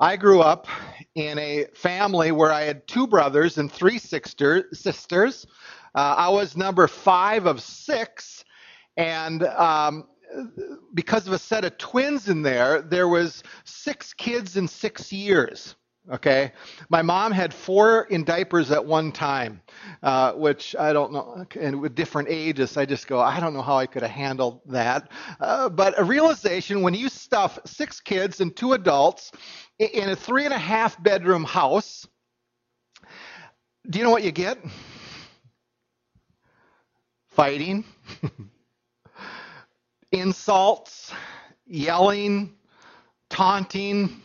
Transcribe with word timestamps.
I 0.00 0.16
grew 0.16 0.40
up 0.40 0.66
in 1.14 1.38
a 1.38 1.66
family 1.74 2.32
where 2.32 2.50
I 2.50 2.62
had 2.62 2.86
two 2.86 3.06
brothers 3.06 3.58
and 3.58 3.70
three 3.70 3.98
sister, 3.98 4.66
sisters. 4.72 5.46
Uh, 5.94 6.14
I 6.16 6.30
was 6.30 6.56
number 6.56 6.88
five 6.88 7.44
of 7.44 7.60
six, 7.60 8.42
and 8.96 9.44
um, 9.44 10.08
because 10.94 11.26
of 11.26 11.34
a 11.34 11.38
set 11.38 11.66
of 11.66 11.76
twins 11.76 12.30
in 12.30 12.40
there, 12.40 12.80
there 12.80 13.08
was 13.08 13.42
six 13.64 14.14
kids 14.14 14.56
in 14.56 14.68
six 14.68 15.12
years. 15.12 15.76
Okay, 16.10 16.50
my 16.88 17.02
mom 17.02 17.30
had 17.30 17.52
four 17.52 18.04
in 18.04 18.24
diapers 18.24 18.70
at 18.72 18.84
one 18.84 19.12
time, 19.12 19.60
uh, 20.02 20.32
which 20.32 20.74
I 20.76 20.92
don't 20.94 21.12
know, 21.12 21.44
and 21.60 21.78
with 21.80 21.94
different 21.94 22.28
ages, 22.30 22.76
I 22.76 22.86
just 22.86 23.06
go, 23.06 23.20
I 23.20 23.38
don't 23.38 23.52
know 23.52 23.62
how 23.62 23.76
I 23.76 23.86
could 23.86 24.02
have 24.02 24.10
handled 24.10 24.62
that. 24.66 25.10
Uh, 25.40 25.68
but 25.68 25.96
a 25.98 26.02
realization 26.02 26.80
when 26.80 26.94
you 26.94 27.10
stuff 27.10 27.58
six 27.66 28.00
kids 28.00 28.40
and 28.40 28.56
two 28.56 28.72
adults 28.72 29.30
in 29.80 30.10
a 30.10 30.16
three 30.16 30.44
and 30.44 30.54
a 30.54 30.58
half 30.58 31.02
bedroom 31.02 31.44
house, 31.44 32.06
do 33.88 33.98
you 33.98 34.04
know 34.04 34.10
what 34.10 34.24
you 34.24 34.32
get? 34.32 34.58
Fighting, 37.30 37.84
insults, 40.12 41.12
yelling, 41.66 42.54
taunting 43.30 44.22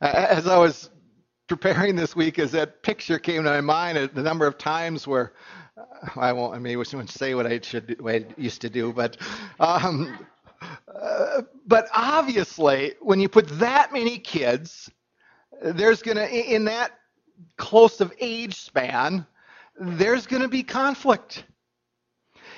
as 0.00 0.46
I 0.46 0.58
was 0.58 0.90
preparing 1.48 1.96
this 1.96 2.16
week, 2.16 2.38
as 2.38 2.52
that 2.52 2.82
picture 2.82 3.18
came 3.18 3.44
to 3.44 3.50
my 3.50 3.60
mind, 3.60 4.10
the 4.14 4.22
number 4.22 4.46
of 4.46 4.58
times 4.58 5.06
where 5.06 5.32
uh, 5.76 6.08
I 6.16 6.32
won't, 6.32 6.54
I 6.54 6.58
maybe 6.58 6.82
shouldn't 6.84 7.10
say 7.10 7.34
what 7.34 7.46
I 7.46 7.60
should, 7.62 8.00
what 8.00 8.14
I 8.14 8.26
used 8.36 8.60
to 8.62 8.70
do, 8.70 8.92
but, 8.92 9.16
um, 9.60 10.18
uh, 10.94 11.42
but 11.66 11.88
obviously, 11.94 12.94
when 13.00 13.20
you 13.20 13.28
put 13.28 13.48
that 13.58 13.92
many 13.92 14.18
kids, 14.18 14.90
there's 15.62 16.02
going 16.02 16.16
to, 16.16 16.54
in 16.54 16.64
that 16.66 16.92
close 17.56 18.00
of 18.00 18.12
age 18.20 18.54
span, 18.54 19.26
there's 19.78 20.26
going 20.26 20.42
to 20.42 20.48
be 20.48 20.62
conflict. 20.62 21.44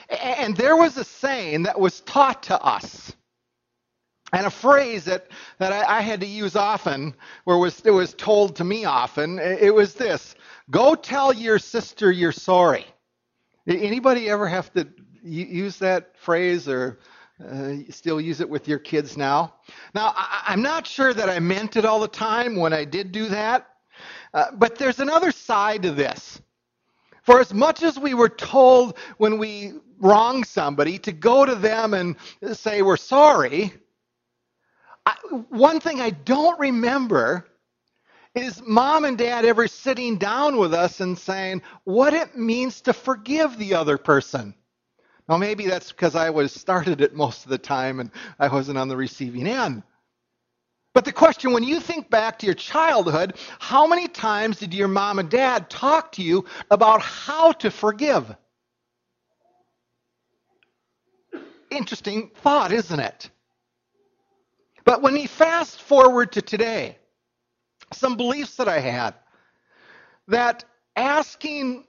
And 0.09 0.57
there 0.57 0.77
was 0.77 0.97
a 0.97 1.05
saying 1.05 1.65
that 1.65 1.79
was 1.79 2.01
taught 2.01 2.43
to 2.45 2.61
us 2.61 3.13
and 4.33 4.47
a 4.47 4.51
phrase 4.51 5.05
that, 5.07 5.29
that 5.59 5.73
I, 5.73 5.99
I, 5.99 6.01
had 6.03 6.21
to 6.21 6.27
use 6.27 6.55
often, 6.55 7.15
where 7.45 7.57
was, 7.57 7.81
it 7.85 7.91
was 7.91 8.13
told 8.15 8.57
to 8.57 8.65
me 8.65 8.85
often, 8.85 9.39
it 9.39 9.75
was 9.75 9.95
this 9.95 10.35
Go 10.71 10.95
tell 10.95 11.33
your 11.33 11.59
sister 11.59 12.11
you're 12.11 12.33
sorry. 12.33 12.87
Anybody 13.67 14.29
ever 14.29 14.47
have 14.47 14.73
to 14.75 14.87
use 15.23 15.79
that 15.79 16.17
phrase 16.19 16.69
or 16.69 17.01
uh, 17.47 17.75
still 17.91 18.21
use 18.21 18.41
it 18.41 18.49
with 18.49 18.69
your 18.69 18.79
kids 18.79 19.17
now? 19.17 19.55
Now, 19.95 20.13
I, 20.17 20.53
am 20.53 20.63
not 20.63 20.87
sure 20.87 21.15
that 21.15 21.29
I 21.29 21.39
meant 21.39 21.77
it 21.77 21.85
all 21.85 22.01
the 22.01 22.09
time 22.09 22.57
when 22.57 22.73
I 22.73 22.85
did 22.85 23.13
do 23.13 23.29
that, 23.29 23.69
uh, 24.35 24.47
but 24.55 24.77
there's 24.77 25.01
another 25.01 25.33
side 25.33 25.83
to 25.83 25.93
this. 25.93 26.41
For 27.23 27.41
as 27.41 27.53
much 27.53 27.83
as 27.83 27.99
we 27.99 28.15
were 28.15 28.29
told 28.29 28.97
when 29.19 29.39
we 29.39 29.75
wrong 30.01 30.45
somebody 30.45 30.99
to 31.01 31.13
go 31.13 31.45
to 31.45 31.55
them 31.55 31.95
and 31.95 32.17
say 32.53 32.83
we're 32.83 32.97
sorry, 32.97 33.73
I, 35.05 35.15
one 35.51 35.81
thing 35.81 36.01
I 36.01 36.11
don't 36.11 36.59
remember 36.59 37.47
is 38.35 38.63
mom 38.67 39.05
and 39.05 39.19
dad 39.19 39.45
ever 39.45 39.69
sitting 39.69 40.17
down 40.19 40.57
with 40.57 40.73
us 40.75 41.01
and 41.01 41.19
saying 41.19 41.63
what 41.85 42.15
it 42.15 42.37
means 42.37 42.81
to 42.83 42.93
forgive 42.93 43.59
the 43.59 43.75
other 43.75 43.99
person. 43.99 44.55
Now, 45.29 45.37
maybe 45.37 45.67
that's 45.67 45.93
because 45.93 46.15
I 46.15 46.31
was 46.31 46.53
started 46.53 47.01
it 47.01 47.15
most 47.15 47.45
of 47.45 47.51
the 47.51 47.59
time 47.59 48.01
and 48.01 48.11
I 48.39 48.49
wasn't 48.49 48.79
on 48.79 48.89
the 48.89 48.97
receiving 48.97 49.47
end. 49.47 49.83
But 50.95 51.05
the 51.05 51.13
question 51.13 51.53
when 51.53 51.65
you 51.65 51.81
think 51.81 52.09
back 52.09 52.39
to 52.39 52.47
your 52.47 52.55
childhood, 52.55 53.37
how 53.59 53.87
many 53.87 54.09
times 54.09 54.59
did 54.59 54.73
your 54.73 54.89
mom 54.89 55.19
and 55.19 55.29
dad 55.29 55.69
talk 55.69 56.13
to 56.13 56.23
you 56.23 56.47
about 56.71 57.03
how 57.03 57.53
to 57.53 57.71
forgive? 57.71 58.35
Interesting 61.71 62.31
thought, 62.43 62.73
isn't 62.73 62.99
it? 62.99 63.31
But 64.85 65.03
when 65.03 65.13
we 65.13 65.27
fast 65.27 65.83
forward 65.83 66.33
to 66.33 66.43
today, 66.43 66.97
some 67.93 68.17
beliefs 68.17 68.57
that 68.57 68.69
I 68.69 68.81
had 68.81 69.15
that 70.29 70.65
asking, 70.97 71.85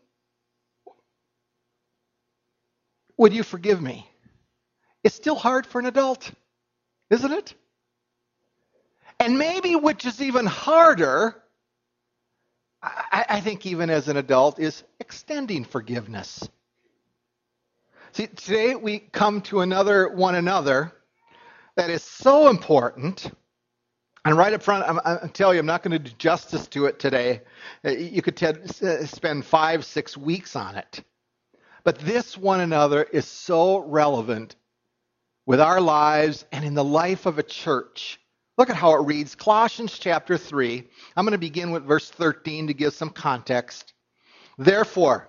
Would 3.20 3.34
you 3.34 3.44
forgive 3.44 3.82
me? 3.82 4.10
It's 5.04 5.14
still 5.14 5.36
hard 5.36 5.68
for 5.68 5.80
an 5.80 5.86
adult, 5.86 6.32
isn't 7.10 7.32
it? 7.34 7.54
And 9.20 9.38
maybe, 9.38 9.76
which 9.76 10.06
is 10.06 10.22
even 10.22 10.46
harder, 10.46 11.36
I, 12.82 13.26
I 13.28 13.40
think, 13.42 13.66
even 13.66 13.90
as 13.90 14.08
an 14.08 14.16
adult, 14.16 14.58
is 14.58 14.86
extending 15.02 15.66
forgiveness. 15.66 16.48
See, 18.14 18.28
today 18.28 18.76
we 18.76 19.00
come 19.00 19.42
to 19.42 19.60
another 19.60 20.08
one 20.08 20.36
another 20.36 20.94
that 21.76 21.90
is 21.90 22.02
so 22.04 22.50
important. 22.50 23.30
And 24.24 24.38
right 24.38 24.54
up 24.54 24.64
front, 24.64 24.88
I'm, 24.88 25.02
I'm 25.04 25.30
telling 25.30 25.56
you, 25.56 25.60
I'm 25.60 25.66
not 25.66 25.84
going 25.84 25.92
to 25.92 26.00
do 26.00 26.16
justice 26.18 26.68
to 26.70 26.86
it 26.86 27.00
today. 27.00 27.42
You 27.84 28.22
could 28.22 28.38
t- 28.38 28.48
uh, 28.48 29.06
spend 29.06 29.44
five, 29.44 29.84
six 29.84 30.16
weeks 30.16 30.56
on 30.56 30.78
it. 30.78 31.04
But 31.84 32.00
this 32.00 32.38
one 32.38 32.60
another 32.60 33.04
is 33.04 33.26
so 33.26 33.80
relevant 33.80 34.56
with 35.46 35.62
our 35.62 35.82
lives 35.82 36.46
and 36.52 36.66
in 36.66 36.74
the 36.74 36.84
life 36.84 37.26
of 37.26 37.40
a 37.40 37.44
church. 37.44 38.20
Look 38.58 38.70
at 38.70 38.76
how 38.76 38.94
it 38.96 39.06
reads 39.06 39.36
Colossians 39.36 39.98
chapter 39.98 40.38
3. 40.38 40.88
I'm 41.16 41.26
going 41.26 41.32
to 41.32 41.38
begin 41.38 41.72
with 41.72 41.86
verse 41.86 42.10
13 42.10 42.68
to 42.68 42.74
give 42.74 42.94
some 42.94 43.10
context. 43.10 43.94
Therefore, 44.58 45.29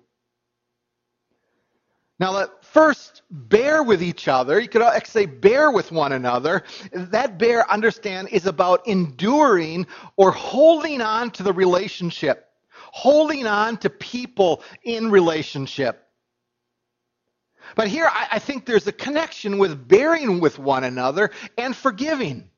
Now, 2.21 2.45
first 2.61 3.23
bear 3.31 3.81
with 3.81 4.03
each 4.03 4.27
other. 4.27 4.59
You 4.59 4.69
could 4.69 5.07
say 5.07 5.25
bear 5.25 5.71
with 5.71 5.91
one 5.91 6.11
another. 6.11 6.61
That 6.93 7.39
bear, 7.39 7.69
understand, 7.71 8.27
is 8.29 8.45
about 8.45 8.87
enduring 8.87 9.87
or 10.17 10.29
holding 10.29 11.01
on 11.01 11.31
to 11.31 11.41
the 11.41 11.51
relationship, 11.51 12.47
holding 12.69 13.47
on 13.47 13.77
to 13.77 13.89
people 13.89 14.63
in 14.83 15.09
relationship. 15.09 16.09
But 17.75 17.87
here, 17.87 18.07
I, 18.07 18.27
I 18.33 18.39
think 18.39 18.67
there's 18.67 18.85
a 18.85 18.91
connection 18.91 19.57
with 19.57 19.87
bearing 19.87 20.39
with 20.39 20.59
one 20.59 20.83
another 20.83 21.31
and 21.57 21.75
forgiving. 21.75 22.51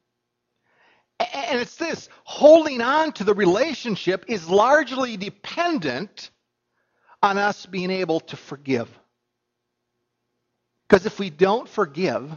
And 1.21 1.61
it's 1.61 1.77
this 1.77 2.09
holding 2.25 2.81
on 2.81 3.13
to 3.13 3.23
the 3.23 3.33
relationship 3.33 4.25
is 4.27 4.49
largely 4.49 5.15
dependent 5.15 6.31
on 7.21 7.37
us 7.37 7.65
being 7.65 7.91
able 7.91 8.19
to 8.19 8.35
forgive. 8.35 8.89
Because 10.93 11.07
if 11.07 11.17
we 11.17 11.31
don't 11.31 11.67
forgive, 11.67 12.29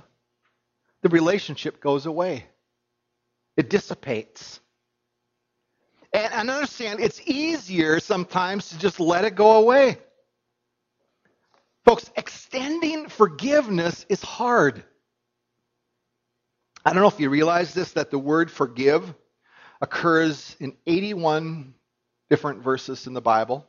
the 1.02 1.10
relationship 1.10 1.78
goes 1.78 2.06
away, 2.06 2.46
it 3.54 3.68
dissipates. 3.68 4.60
And, 6.10 6.32
and 6.32 6.50
understand, 6.50 7.00
it's 7.00 7.20
easier 7.26 8.00
sometimes 8.00 8.70
to 8.70 8.78
just 8.78 8.98
let 8.98 9.26
it 9.26 9.34
go 9.34 9.58
away. 9.58 9.98
Folks, 11.84 12.10
extending 12.16 13.10
forgiveness 13.10 14.06
is 14.08 14.22
hard. 14.22 14.82
I 16.82 16.94
don't 16.94 17.02
know 17.02 17.09
if 17.09 17.20
you 17.20 17.28
realize 17.28 17.74
this, 17.74 17.92
that 17.92 18.10
the 18.10 18.18
word 18.18 18.50
forgive 18.50 19.12
occurs 19.82 20.56
in 20.60 20.78
81 20.86 21.74
different 22.30 22.62
verses 22.62 23.06
in 23.06 23.12
the 23.12 23.20
Bible. 23.20 23.66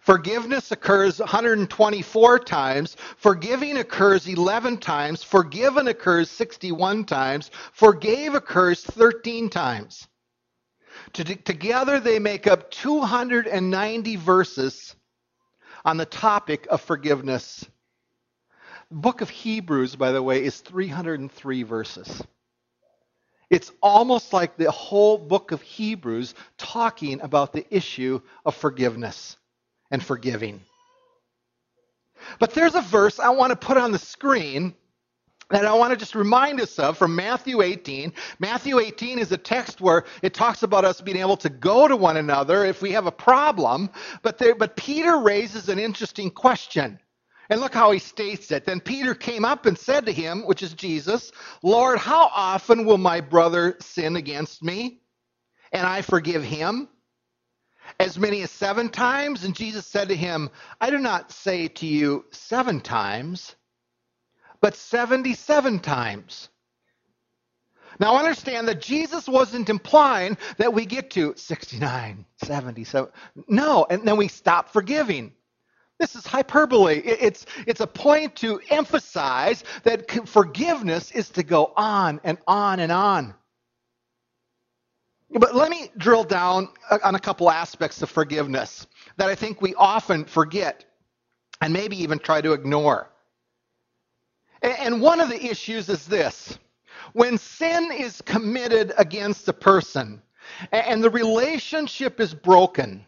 Forgiveness 0.00 0.72
occurs 0.72 1.20
124 1.20 2.38
times. 2.40 2.96
Forgiving 3.16 3.78
occurs 3.78 4.26
11 4.26 4.78
times. 4.78 5.22
Forgiven 5.22 5.88
occurs 5.88 6.30
61 6.30 7.04
times. 7.04 7.50
Forgave 7.72 8.34
occurs 8.34 8.82
13 8.84 9.48
times. 9.48 10.08
Together, 11.12 12.00
they 12.00 12.18
make 12.18 12.46
up 12.46 12.70
290 12.70 14.16
verses 14.16 14.96
on 15.84 15.96
the 15.96 16.06
topic 16.06 16.66
of 16.70 16.80
forgiveness. 16.80 17.64
The 18.90 18.96
book 18.96 19.20
of 19.20 19.30
Hebrews, 19.30 19.96
by 19.96 20.12
the 20.12 20.22
way, 20.22 20.44
is 20.44 20.60
303 20.60 21.62
verses. 21.62 22.22
It's 23.50 23.70
almost 23.82 24.32
like 24.32 24.56
the 24.56 24.70
whole 24.70 25.18
book 25.18 25.52
of 25.52 25.60
Hebrews 25.62 26.34
talking 26.56 27.20
about 27.20 27.52
the 27.52 27.66
issue 27.70 28.20
of 28.44 28.54
forgiveness 28.54 29.36
and 29.92 30.02
forgiving. 30.04 30.60
But 32.40 32.54
there's 32.54 32.74
a 32.74 32.80
verse 32.80 33.20
I 33.20 33.30
want 33.30 33.50
to 33.50 33.56
put 33.56 33.76
on 33.76 33.92
the 33.92 33.98
screen 33.98 34.74
that 35.50 35.66
I 35.66 35.74
want 35.74 35.92
to 35.92 35.98
just 35.98 36.14
remind 36.14 36.60
us 36.60 36.78
of 36.78 36.96
from 36.96 37.14
Matthew 37.14 37.60
18. 37.60 38.12
Matthew 38.38 38.78
18 38.78 39.18
is 39.18 39.32
a 39.32 39.36
text 39.36 39.82
where 39.82 40.04
it 40.22 40.32
talks 40.32 40.62
about 40.62 40.84
us 40.84 41.00
being 41.02 41.18
able 41.18 41.36
to 41.36 41.50
go 41.50 41.86
to 41.86 41.94
one 41.94 42.16
another 42.16 42.64
if 42.64 42.80
we 42.80 42.90
have 42.92 43.06
a 43.06 43.12
problem. 43.12 43.90
But, 44.22 44.38
there, 44.38 44.54
but 44.54 44.76
Peter 44.76 45.18
raises 45.18 45.68
an 45.68 45.78
interesting 45.78 46.30
question. 46.30 46.98
And 47.50 47.60
look 47.60 47.74
how 47.74 47.90
he 47.90 47.98
states 47.98 48.50
it. 48.50 48.64
Then 48.64 48.80
Peter 48.80 49.14
came 49.14 49.44
up 49.44 49.66
and 49.66 49.76
said 49.76 50.06
to 50.06 50.12
him, 50.12 50.46
which 50.46 50.62
is 50.62 50.72
Jesus, 50.72 51.32
Lord, 51.62 51.98
how 51.98 52.30
often 52.34 52.86
will 52.86 52.96
my 52.96 53.20
brother 53.20 53.76
sin 53.78 54.16
against 54.16 54.62
me 54.62 55.02
and 55.70 55.86
I 55.86 56.00
forgive 56.00 56.42
him? 56.42 56.88
As 58.00 58.18
many 58.18 58.42
as 58.42 58.50
seven 58.50 58.88
times? 58.88 59.44
And 59.44 59.54
Jesus 59.54 59.86
said 59.86 60.08
to 60.08 60.16
him, 60.16 60.50
I 60.80 60.90
do 60.90 60.98
not 60.98 61.32
say 61.32 61.68
to 61.68 61.86
you 61.86 62.24
seven 62.30 62.80
times 62.80 63.54
but 64.62 64.76
77 64.76 65.80
times. 65.80 66.48
Now 68.00 68.16
understand 68.16 68.68
that 68.68 68.80
Jesus 68.80 69.28
wasn't 69.28 69.68
implying 69.68 70.38
that 70.56 70.72
we 70.72 70.86
get 70.86 71.10
to 71.10 71.34
69, 71.36 72.24
77. 72.42 73.10
No, 73.48 73.86
and 73.90 74.08
then 74.08 74.16
we 74.16 74.28
stop 74.28 74.70
forgiving. 74.70 75.32
This 75.98 76.16
is 76.16 76.26
hyperbole. 76.26 76.96
It's, 76.98 77.44
it's 77.66 77.80
a 77.80 77.86
point 77.86 78.36
to 78.36 78.60
emphasize 78.70 79.62
that 79.82 80.10
forgiveness 80.26 81.10
is 81.10 81.28
to 81.30 81.42
go 81.42 81.72
on 81.76 82.20
and 82.24 82.38
on 82.46 82.80
and 82.80 82.90
on. 82.90 83.34
But 85.32 85.54
let 85.54 85.70
me 85.70 85.90
drill 85.96 86.24
down 86.24 86.68
uh, 86.90 86.98
on 87.04 87.14
a 87.14 87.20
couple 87.20 87.50
aspects 87.50 88.02
of 88.02 88.10
forgiveness 88.10 88.86
that 89.16 89.28
I 89.28 89.34
think 89.34 89.62
we 89.62 89.74
often 89.74 90.24
forget 90.24 90.84
and 91.60 91.72
maybe 91.72 92.02
even 92.02 92.18
try 92.18 92.40
to 92.40 92.52
ignore. 92.52 93.08
And 94.62 95.00
one 95.00 95.20
of 95.20 95.28
the 95.28 95.44
issues 95.44 95.88
is 95.88 96.06
this 96.06 96.58
when 97.14 97.38
sin 97.38 97.90
is 97.92 98.20
committed 98.22 98.92
against 98.98 99.48
a 99.48 99.52
person 99.52 100.22
and 100.70 101.02
the 101.02 101.10
relationship 101.10 102.20
is 102.20 102.34
broken, 102.34 103.04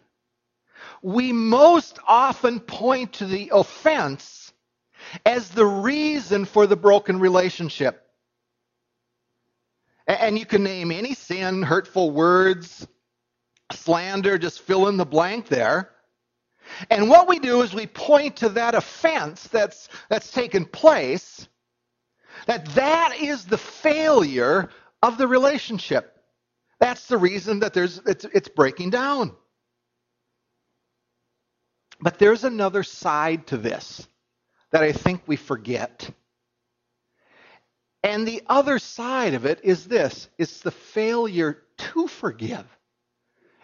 we 1.03 1.33
most 1.33 1.99
often 2.09 2.61
point 2.61 3.13
to 3.15 3.27
the 3.27 3.51
offense 3.55 4.53
as 5.27 5.51
the 5.51 5.67
reason 5.67 6.45
for 6.45 6.67
the 6.67 6.77
broken 6.77 7.21
relationship. 7.21 8.04
And 10.07 10.39
you 10.39 10.47
can 10.47 10.63
name 10.63 10.93
any 10.93 11.15
sin, 11.15 11.63
hurtful 11.63 12.11
words, 12.11 12.87
slander, 13.73 14.39
just 14.39 14.61
fill 14.61 14.89
in 14.89 14.97
the 14.97 15.07
blank 15.07 15.49
there. 15.49 15.91
And 16.91 17.09
what 17.09 17.29
we 17.29 17.39
do 17.39 17.63
is 17.63 17.75
we 17.75 17.87
point 17.87 18.37
to 18.37 18.49
that 18.51 18.75
offense 18.75 19.49
that's, 19.49 19.89
that's 20.09 20.31
taken 20.31 20.65
place, 20.65 21.49
that 22.47 22.67
that 22.75 23.17
is 23.21 23.45
the 23.45 23.59
failure 23.59 24.71
of 25.03 25.19
the 25.19 25.27
relationship. 25.27 26.17
That's 26.81 27.07
the 27.07 27.19
reason 27.19 27.61
that 27.61 27.73
there's, 27.75 27.99
it's, 28.07 28.25
it's 28.27 28.49
breaking 28.49 28.91
down. 28.91 29.35
But 32.01 32.19
there's 32.19 32.45
another 32.45 32.83
side 32.83 33.47
to 33.49 33.57
this 33.57 34.07
that 34.73 34.83
I 34.83 34.93
think 34.93 35.23
we 35.27 35.37
forget. 35.37 36.11
And 38.05 38.29
the 38.29 38.43
other 38.49 38.79
side 38.79 39.33
of 39.33 39.47
it 39.47 39.61
is 39.65 39.87
this 39.87 40.29
it's 40.37 40.61
the 40.61 40.71
failure 40.71 41.63
to 41.79 42.07
forgive. 42.07 42.67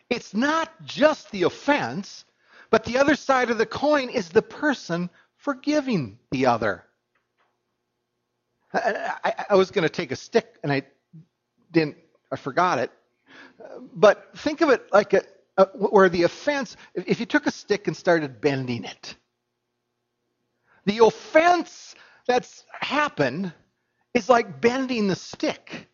It's 0.08 0.34
not 0.34 0.70
just 0.84 1.30
the 1.30 1.42
offense, 1.42 2.24
but 2.70 2.84
the 2.84 2.96
other 2.96 3.14
side 3.14 3.50
of 3.50 3.58
the 3.58 3.66
coin 3.66 4.08
is 4.08 4.30
the 4.30 4.42
person 4.42 5.10
forgiving 5.36 6.18
the 6.30 6.46
other. 6.46 6.84
I, 8.72 9.12
I, 9.24 9.44
I 9.50 9.54
was 9.56 9.70
going 9.70 9.82
to 9.82 9.90
take 9.90 10.10
a 10.10 10.16
stick 10.16 10.56
and 10.62 10.72
I 10.72 10.82
didn't, 11.70 11.96
I 12.32 12.36
forgot 12.36 12.78
it. 12.78 12.90
But 13.92 14.30
think 14.38 14.62
of 14.62 14.70
it 14.70 14.90
like 14.90 15.12
a, 15.12 15.22
a, 15.58 15.66
where 15.66 16.08
the 16.08 16.22
offense, 16.22 16.76
if, 16.94 17.20
you 17.20 17.26
took 17.26 17.46
a 17.46 17.50
stick 17.50 17.88
and 17.88 17.96
started 17.96 18.40
bending 18.40 18.84
it, 18.84 19.16
the 20.86 21.04
offense 21.04 21.94
that's 22.26 22.64
happened 22.80 23.52
is 24.14 24.28
like 24.28 24.60
bending 24.60 25.08
the 25.08 25.16
stick. 25.16 25.88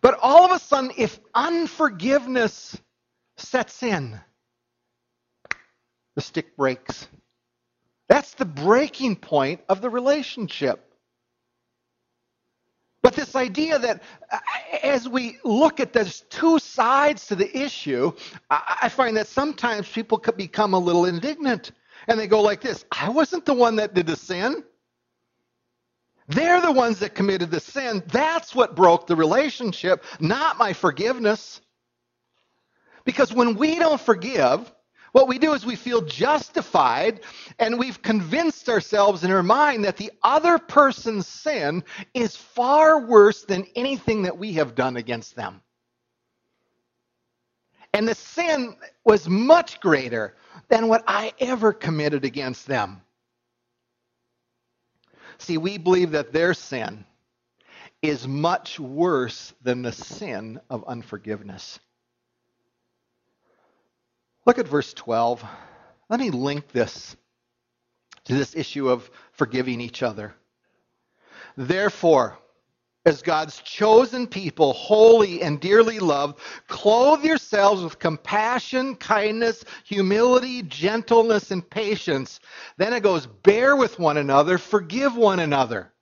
But 0.00 0.18
all 0.20 0.44
of 0.44 0.50
a 0.50 0.58
sudden, 0.58 0.92
if 0.98 1.18
unforgiveness 1.34 2.76
sets 3.36 3.82
in, 3.82 4.20
the 6.14 6.20
stick 6.20 6.56
breaks. 6.56 7.08
That's 8.08 8.34
the 8.34 8.44
breaking 8.44 9.16
point 9.16 9.62
of 9.68 9.80
the 9.80 9.90
relationship. 9.90 10.94
But 13.02 13.14
this 13.14 13.36
idea 13.36 13.78
that 13.78 14.02
uh, 14.30 14.38
as 14.82 15.08
we 15.08 15.38
look 15.44 15.78
at 15.78 15.92
there's 15.92 16.22
two 16.30 16.58
sides 16.58 17.26
to 17.26 17.34
the 17.34 17.54
issue, 17.56 18.12
I 18.50 18.88
find 18.88 19.16
that 19.16 19.26
sometimes 19.26 19.90
people 19.90 20.16
could 20.16 20.36
become 20.36 20.72
a 20.72 20.78
little 20.78 21.04
indignant. 21.04 21.72
And 22.08 22.18
they 22.18 22.26
go 22.26 22.40
like 22.40 22.60
this 22.60 22.84
I 22.90 23.08
wasn't 23.10 23.44
the 23.44 23.54
one 23.54 23.76
that 23.76 23.94
did 23.94 24.06
the 24.06 24.16
sin. 24.16 24.64
They're 26.28 26.60
the 26.60 26.72
ones 26.72 27.00
that 27.00 27.14
committed 27.14 27.50
the 27.50 27.60
sin. 27.60 28.02
That's 28.06 28.54
what 28.54 28.74
broke 28.74 29.06
the 29.06 29.16
relationship, 29.16 30.04
not 30.20 30.58
my 30.58 30.72
forgiveness. 30.72 31.60
Because 33.04 33.32
when 33.32 33.56
we 33.56 33.78
don't 33.78 34.00
forgive, 34.00 34.72
what 35.12 35.28
we 35.28 35.38
do 35.38 35.52
is 35.52 35.64
we 35.64 35.76
feel 35.76 36.00
justified 36.00 37.20
and 37.60 37.78
we've 37.78 38.02
convinced 38.02 38.68
ourselves 38.68 39.22
in 39.22 39.30
our 39.30 39.44
mind 39.44 39.84
that 39.84 39.96
the 39.96 40.10
other 40.24 40.58
person's 40.58 41.28
sin 41.28 41.84
is 42.14 42.34
far 42.34 42.98
worse 42.98 43.44
than 43.44 43.66
anything 43.76 44.22
that 44.22 44.38
we 44.38 44.54
have 44.54 44.74
done 44.74 44.96
against 44.96 45.36
them. 45.36 45.60
And 47.92 48.08
the 48.08 48.16
sin 48.16 48.74
was 49.04 49.28
much 49.28 49.78
greater 49.78 50.34
than 50.68 50.88
what 50.88 51.04
I 51.06 51.32
ever 51.38 51.72
committed 51.72 52.24
against 52.24 52.66
them. 52.66 53.03
See, 55.44 55.58
we 55.58 55.76
believe 55.76 56.12
that 56.12 56.32
their 56.32 56.54
sin 56.54 57.04
is 58.00 58.26
much 58.26 58.80
worse 58.80 59.52
than 59.60 59.82
the 59.82 59.92
sin 59.92 60.58
of 60.70 60.88
unforgiveness. 60.88 61.78
Look 64.46 64.58
at 64.58 64.66
verse 64.66 64.94
12. 64.94 65.44
Let 66.08 66.18
me 66.18 66.30
link 66.30 66.68
this 66.68 67.14
to 68.24 68.34
this 68.34 68.56
issue 68.56 68.88
of 68.88 69.10
forgiving 69.32 69.82
each 69.82 70.02
other. 70.02 70.34
Therefore, 71.58 72.38
as 73.06 73.20
God's 73.20 73.60
chosen 73.60 74.26
people, 74.26 74.72
holy 74.72 75.42
and 75.42 75.60
dearly 75.60 75.98
loved, 75.98 76.38
clothe 76.68 77.22
yourselves 77.24 77.82
with 77.82 77.98
compassion, 77.98 78.96
kindness, 78.96 79.64
humility, 79.84 80.62
gentleness, 80.62 81.50
and 81.50 81.68
patience. 81.68 82.40
Then 82.78 82.94
it 82.94 83.02
goes, 83.02 83.26
bear 83.26 83.76
with 83.76 83.98
one 83.98 84.16
another, 84.16 84.56
forgive 84.56 85.16
one 85.16 85.40
another. 85.40 85.92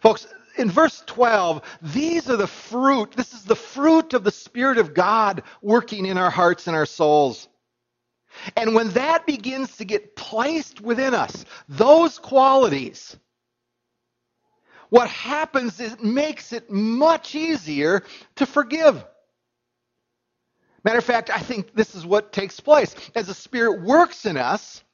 Folks, 0.00 0.26
in 0.58 0.70
verse 0.70 1.02
12, 1.06 1.62
these 1.80 2.28
are 2.28 2.36
the 2.36 2.46
fruit. 2.46 3.12
This 3.12 3.32
is 3.32 3.44
the 3.44 3.56
fruit 3.56 4.14
of 4.14 4.22
the 4.22 4.30
Spirit 4.30 4.78
of 4.78 4.94
God 4.94 5.42
working 5.62 6.06
in 6.06 6.18
our 6.18 6.30
hearts 6.30 6.66
and 6.66 6.76
our 6.76 6.86
souls. 6.86 7.48
And 8.56 8.74
when 8.74 8.90
that 8.90 9.26
begins 9.26 9.76
to 9.78 9.84
get 9.84 10.16
placed 10.16 10.80
within 10.80 11.14
us, 11.14 11.44
those 11.68 12.18
qualities, 12.18 13.16
what 14.94 15.08
happens 15.08 15.80
is 15.80 15.94
it 15.94 16.04
makes 16.04 16.52
it 16.52 16.70
much 16.70 17.34
easier 17.34 18.04
to 18.36 18.46
forgive. 18.46 19.04
Matter 20.84 20.98
of 20.98 21.04
fact, 21.04 21.30
I 21.30 21.40
think 21.40 21.74
this 21.74 21.96
is 21.96 22.06
what 22.06 22.32
takes 22.32 22.60
place. 22.60 22.94
As 23.16 23.26
the 23.26 23.34
Spirit 23.34 23.82
works 23.82 24.24
in 24.24 24.36
us, 24.36 24.84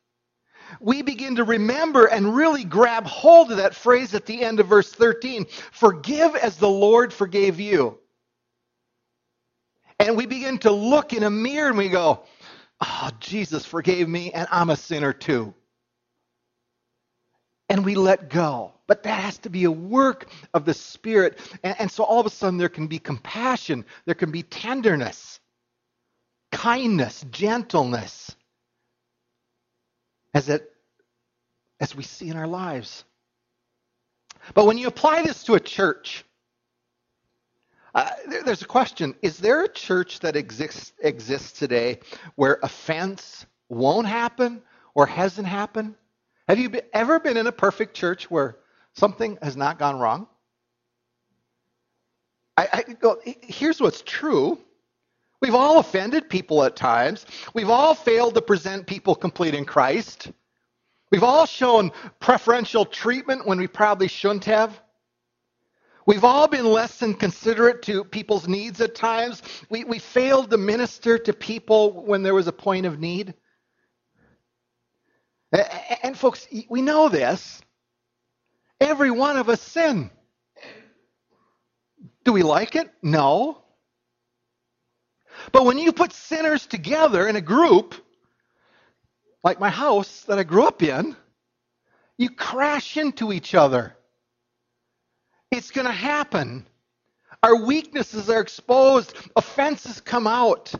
we 0.81 1.03
begin 1.03 1.37
to 1.37 1.45
remember 1.45 2.07
and 2.07 2.35
really 2.35 2.65
grab 2.65 3.07
hold 3.07 3.51
of 3.51 3.59
that 3.59 3.75
phrase 3.75 4.15
at 4.15 4.25
the 4.25 4.43
end 4.43 4.59
of 4.59 4.69
verse 4.69 4.91
13 4.91 5.45
forgive 5.71 6.35
as 6.35 6.57
the 6.57 6.67
Lord 6.67 7.13
forgave 7.13 7.61
you. 7.61 7.99
And 9.99 10.17
we 10.17 10.25
begin 10.25 10.57
to 10.61 10.71
look 10.73 11.13
in 11.13 11.25
a 11.25 11.31
mirror 11.31 11.69
and 11.69 11.77
we 11.77 11.91
go, 11.91 12.23
oh, 12.81 13.11
Jesus 13.21 13.67
forgave 13.67 14.09
me 14.09 14.33
and 14.33 14.49
I'm 14.51 14.71
a 14.71 14.77
sinner 14.77 15.13
too. 15.13 15.53
And 17.71 17.87
we 17.87 17.95
let 17.95 18.29
go. 18.31 18.75
But 18.89 19.05
that 19.05 19.23
has 19.23 19.39
to 19.41 19.51
be 19.51 19.65
a 19.65 19.71
work 19.71 20.29
of 20.53 20.67
the 20.67 20.75
Spirit. 20.75 21.39
And, 21.63 21.77
and 21.81 21.93
so 21.93 22.05
all 22.05 22.21
of 22.21 22.27
a 22.27 22.31
sudden 22.31 22.59
there 22.59 22.69
can 22.69 22.89
be 22.89 22.99
compassion, 22.99 23.87
there 24.07 24.17
can 24.17 24.33
be 24.33 24.43
tenderness, 24.43 25.41
kindness, 26.53 27.25
gentleness 27.31 28.37
as 30.35 30.49
it 30.51 30.73
as 31.81 31.95
we 31.95 32.03
see 32.03 32.29
in 32.29 32.37
our 32.37 32.49
lives. 32.49 33.05
But 34.55 34.67
when 34.67 34.79
you 34.79 34.89
apply 34.89 35.23
this 35.23 35.45
to 35.45 35.55
a 35.55 35.61
church, 35.61 36.25
uh, 37.95 38.11
there, 38.29 38.45
there's 38.45 38.63
a 38.63 38.67
question: 38.67 39.15
Is 39.23 39.39
there 39.39 39.65
a 39.65 39.69
church 39.73 40.21
that 40.21 40.37
exists 40.37 40.93
exists 41.01 41.59
today 41.59 42.01
where 42.37 42.59
offense 42.63 43.47
won't 43.69 44.09
happen 44.09 44.63
or 44.95 45.07
hasn't 45.07 45.47
happened? 45.47 45.95
Have 46.51 46.59
you 46.59 46.69
ever 46.93 47.21
been 47.21 47.37
in 47.37 47.47
a 47.47 47.53
perfect 47.53 47.95
church 47.95 48.29
where 48.29 48.57
something 48.95 49.39
has 49.41 49.57
not 49.57 49.79
gone 49.79 50.01
wrong? 50.01 50.27
I, 52.57 52.69
I 52.73 53.35
here's 53.43 53.81
what's 53.81 54.03
true. 54.03 54.59
We've 55.41 55.55
all 55.55 55.79
offended 55.79 56.29
people 56.29 56.65
at 56.65 56.75
times. 56.75 57.25
We've 57.55 57.71
all 57.71 57.95
failed 57.95 58.35
to 58.35 58.43
present 58.43 58.89
people 58.89 59.15
complete 59.15 59.55
in 59.55 59.65
Christ. 59.65 60.33
We've 61.13 61.23
all 61.23 61.47
shown 61.47 61.93
preferential 62.19 62.85
treatment 62.85 63.47
when 63.47 63.59
we 63.59 63.69
probably 63.69 64.09
shouldn't 64.09 64.47
have. 64.47 64.83
We've 66.05 66.25
all 66.25 66.49
been 66.49 66.67
less 66.67 66.99
than 66.99 67.15
considerate 67.15 67.81
to 67.83 68.03
people's 68.03 68.49
needs 68.49 68.81
at 68.81 68.97
times. 68.97 69.45
We, 69.69 69.85
we 69.85 70.01
failed 70.01 70.51
to 70.51 70.59
minister 70.59 71.17
to 71.17 71.33
people 71.33 72.05
when 72.05 72.25
there 72.25 72.35
was 72.35 72.49
a 72.49 72.53
point 72.53 72.87
of 72.87 72.99
need. 72.99 73.35
And, 75.53 76.17
folks, 76.17 76.47
we 76.69 76.83
know 76.83 77.09
this. 77.09 77.61
Every 78.81 79.11
one 79.11 79.37
of 79.37 79.49
us 79.49 79.61
sin. 79.61 80.11
Do 82.25 82.33
we 82.33 82.43
like 82.43 82.77
it? 82.77 82.91
No. 83.03 83.63
But 85.53 85.65
when 85.65 85.79
you 85.79 85.93
put 85.93 86.13
sinners 86.13 86.67
together 86.67 87.27
in 87.27 87.37
a 87.37 87.41
group, 87.41 87.95
like 89.43 89.59
my 89.59 89.71
house 89.71 90.23
that 90.23 90.39
I 90.39 90.43
grew 90.43 90.67
up 90.67 90.83
in, 90.83 91.17
you 92.19 92.31
crash 92.31 92.97
into 92.97 93.33
each 93.33 93.55
other. 93.55 93.97
It's 95.51 95.71
going 95.71 95.87
to 95.87 95.93
happen. 95.93 96.67
Our 97.43 97.65
weaknesses 97.65 98.29
are 98.29 98.41
exposed, 98.41 99.17
offenses 99.35 100.01
come 100.01 100.27
out. 100.27 100.73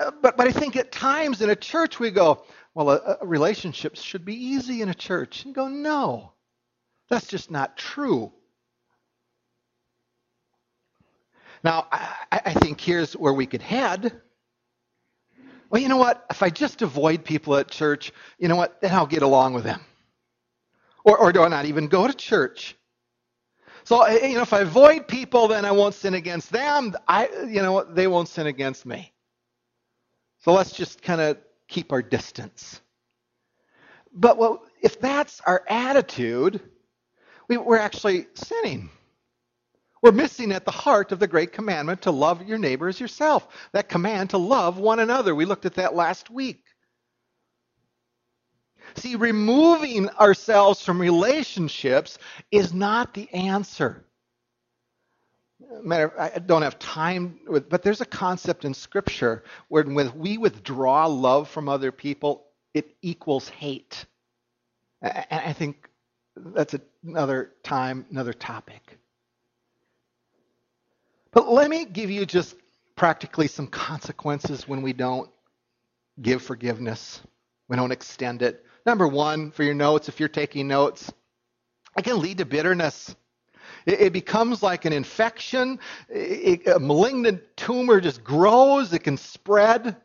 Uh, 0.00 0.10
but, 0.20 0.36
but 0.36 0.48
I 0.48 0.52
think 0.52 0.74
at 0.74 0.90
times 0.90 1.40
in 1.40 1.50
a 1.50 1.56
church 1.56 2.00
we 2.00 2.10
go, 2.10 2.44
well, 2.74 2.90
a, 2.90 3.18
relationships 3.22 4.02
should 4.02 4.24
be 4.24 4.34
easy 4.34 4.82
in 4.82 4.88
a 4.88 4.94
church. 4.94 5.44
And 5.44 5.54
go, 5.54 5.68
no, 5.68 6.32
that's 7.08 7.26
just 7.26 7.50
not 7.50 7.76
true. 7.76 8.32
Now, 11.64 11.86
I, 11.92 12.16
I 12.30 12.54
think 12.54 12.80
here's 12.80 13.14
where 13.14 13.32
we 13.32 13.46
could 13.46 13.62
head. 13.62 14.20
Well, 15.70 15.80
you 15.80 15.88
know 15.88 15.96
what? 15.96 16.24
If 16.30 16.42
I 16.42 16.50
just 16.50 16.82
avoid 16.82 17.24
people 17.24 17.56
at 17.56 17.68
church, 17.68 18.12
you 18.38 18.48
know 18.48 18.56
what? 18.56 18.80
Then 18.80 18.92
I'll 18.92 19.06
get 19.06 19.22
along 19.22 19.54
with 19.54 19.64
them. 19.64 19.80
Or, 21.04 21.16
or 21.18 21.32
do 21.32 21.42
I 21.42 21.48
not 21.48 21.64
even 21.64 21.88
go 21.88 22.06
to 22.06 22.12
church? 22.12 22.76
So, 23.84 24.06
you 24.08 24.34
know, 24.34 24.42
if 24.42 24.52
I 24.52 24.60
avoid 24.60 25.08
people, 25.08 25.48
then 25.48 25.64
I 25.64 25.72
won't 25.72 25.94
sin 25.94 26.14
against 26.14 26.52
them. 26.52 26.94
I, 27.08 27.28
you 27.48 27.62
know, 27.62 27.82
they 27.82 28.06
won't 28.06 28.28
sin 28.28 28.46
against 28.46 28.86
me. 28.86 29.12
So 30.40 30.52
let's 30.52 30.72
just 30.72 31.02
kind 31.02 31.20
of 31.20 31.38
keep 31.72 31.92
our 31.92 32.02
distance. 32.02 32.80
But 34.14 34.36
well, 34.36 34.64
if 34.82 35.00
that's 35.00 35.40
our 35.46 35.64
attitude, 35.68 36.60
we, 37.48 37.56
we're 37.56 37.78
actually 37.78 38.26
sinning. 38.34 38.90
We're 40.02 40.12
missing 40.12 40.52
at 40.52 40.64
the 40.64 40.70
heart 40.70 41.12
of 41.12 41.18
the 41.18 41.28
great 41.28 41.52
commandment 41.52 42.02
to 42.02 42.10
love 42.10 42.46
your 42.46 42.58
neighbor 42.58 42.88
as 42.88 43.00
yourself. 43.00 43.48
That 43.72 43.88
command 43.88 44.30
to 44.30 44.38
love 44.38 44.78
one 44.78 44.98
another. 44.98 45.34
We 45.34 45.44
looked 45.44 45.64
at 45.64 45.74
that 45.74 45.94
last 45.94 46.28
week. 46.28 46.64
See, 48.96 49.16
removing 49.16 50.08
ourselves 50.10 50.84
from 50.84 51.00
relationships 51.00 52.18
is 52.50 52.74
not 52.74 53.14
the 53.14 53.32
answer. 53.32 54.04
Matter, 55.82 56.12
I 56.18 56.38
don't 56.38 56.62
have 56.62 56.78
time, 56.78 57.40
with, 57.46 57.68
but 57.68 57.82
there's 57.82 58.00
a 58.00 58.06
concept 58.06 58.64
in 58.64 58.74
Scripture 58.74 59.44
where 59.68 59.84
when 59.84 60.16
we 60.18 60.38
withdraw 60.38 61.06
love 61.06 61.48
from 61.48 61.68
other 61.68 61.92
people, 61.92 62.44
it 62.74 62.94
equals 63.02 63.48
hate. 63.48 64.04
And 65.00 65.26
I 65.30 65.52
think 65.52 65.88
that's 66.36 66.74
another 67.04 67.52
time, 67.62 68.06
another 68.10 68.32
topic. 68.32 68.98
But 71.32 71.50
let 71.50 71.68
me 71.70 71.84
give 71.84 72.10
you 72.10 72.26
just 72.26 72.56
practically 72.94 73.48
some 73.48 73.66
consequences 73.66 74.68
when 74.68 74.82
we 74.82 74.92
don't 74.92 75.30
give 76.20 76.42
forgiveness, 76.42 77.20
we 77.68 77.76
don't 77.76 77.90
extend 77.90 78.42
it. 78.42 78.64
Number 78.84 79.08
one, 79.08 79.50
for 79.50 79.62
your 79.62 79.74
notes, 79.74 80.08
if 80.08 80.20
you're 80.20 80.28
taking 80.28 80.68
notes, 80.68 81.12
it 81.96 82.04
can 82.04 82.20
lead 82.20 82.38
to 82.38 82.44
bitterness. 82.44 83.14
It, 83.86 84.00
it 84.00 84.12
becomes 84.12 84.62
like 84.62 84.84
an 84.84 84.92
infection. 84.92 85.78
It, 86.08 86.66
a 86.66 86.78
malignant 86.78 87.42
tumor 87.56 88.00
just 88.00 88.24
grows, 88.24 88.92
it 88.92 89.00
can 89.00 89.16
spread. 89.16 89.96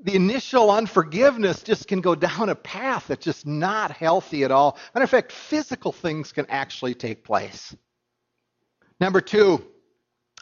The 0.00 0.14
initial 0.14 0.70
unforgiveness 0.70 1.62
just 1.62 1.88
can 1.88 2.02
go 2.02 2.14
down 2.14 2.50
a 2.50 2.54
path 2.54 3.06
that's 3.08 3.24
just 3.24 3.46
not 3.46 3.90
healthy 3.90 4.44
at 4.44 4.50
all. 4.50 4.78
Matter 4.94 5.04
of 5.04 5.10
fact, 5.10 5.32
physical 5.32 5.90
things 5.90 6.32
can 6.32 6.46
actually 6.50 6.94
take 6.94 7.24
place. 7.24 7.74
Number 9.00 9.20
two, 9.20 9.64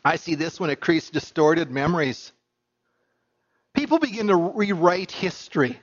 I 0.05 0.17
see 0.17 0.35
this 0.35 0.61
when 0.61 0.71
it 0.71 0.81
creates 0.81 1.11
distorted 1.11 1.71
memories. 1.71 2.33
People 3.75 3.99
begin 3.99 4.26
to 4.29 4.37
rewrite 4.37 5.11
history 5.11 5.81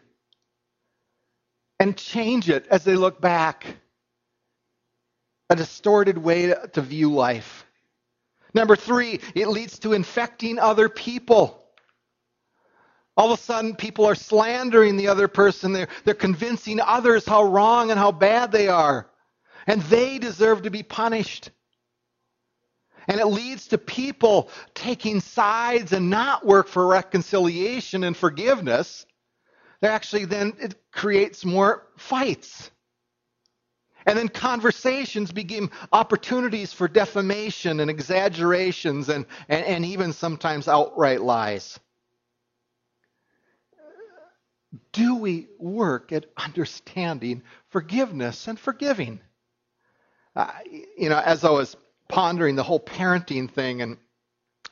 and 1.80 1.98
change 1.98 2.50
it 2.50 2.68
as 2.70 2.84
they 2.84 2.96
look 2.96 3.20
back. 3.20 3.66
A 5.52 5.56
distorted 5.56 6.18
way 6.18 6.56
to 6.72 6.82
view 6.82 7.14
life. 7.14 7.66
Number 8.54 8.78
three, 8.78 9.20
it 9.36 9.50
leads 9.50 9.80
to 9.80 9.92
infecting 9.92 10.58
other 10.58 10.88
people. 10.88 11.66
All 13.18 13.34
of 13.34 13.38
a 13.38 13.44
sudden, 13.44 13.76
people 13.76 14.06
are 14.06 14.16
slandering 14.16 14.96
the 14.96 15.10
other 15.10 15.28
person. 15.28 15.74
They're, 15.74 15.90
they're 16.06 16.14
convincing 16.14 16.80
others 16.80 17.26
how 17.26 17.44
wrong 17.44 17.92
and 17.92 18.00
how 18.00 18.14
bad 18.14 18.54
they 18.54 18.70
are. 18.70 19.10
And 19.68 19.82
they 19.82 20.20
deserve 20.20 20.62
to 20.62 20.72
be 20.72 20.84
punished. 20.84 21.50
And 23.10 23.20
it 23.20 23.28
leads 23.28 23.68
to 23.68 23.78
people 23.78 24.50
taking 24.74 25.20
sides 25.20 25.92
and 25.92 26.10
not 26.10 26.46
work 26.46 26.70
for 26.70 26.88
reconciliation 26.88 28.06
and 28.06 28.16
forgiveness. 28.16 29.06
They 29.82 29.90
actually 29.90 30.24
then 30.24 30.54
it 30.62 30.76
creates 30.94 31.44
more 31.44 31.90
fights. 31.98 32.72
And 34.06 34.18
then 34.18 34.30
conversations 34.30 35.32
become 35.32 35.72
opportunities 35.92 36.74
for 36.74 36.88
defamation 36.88 37.80
and 37.80 37.90
exaggerations 37.90 39.10
and, 39.10 39.26
and, 39.48 39.66
and 39.66 39.86
even 39.86 40.14
sometimes 40.14 40.68
outright 40.68 41.22
lies. 41.22 41.80
Do 44.94 45.16
we 45.16 45.48
work 45.60 46.12
at 46.12 46.26
understanding 46.38 47.44
forgiveness 47.70 48.48
and 48.48 48.60
forgiving? 48.60 49.20
Uh, 50.36 50.50
you 50.98 51.10
know, 51.10 51.20
as 51.20 51.44
I 51.44 51.50
was 51.50 51.76
pondering 52.08 52.56
the 52.56 52.64
whole 52.64 52.80
parenting 52.80 53.50
thing 53.50 53.82
and 53.82 53.98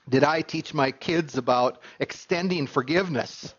did 0.08 0.24
I 0.24 0.42
teach 0.42 0.74
my 0.74 0.92
kids 0.92 1.38
about 1.38 1.82
extending 2.00 2.66
forgiveness? 2.66 3.54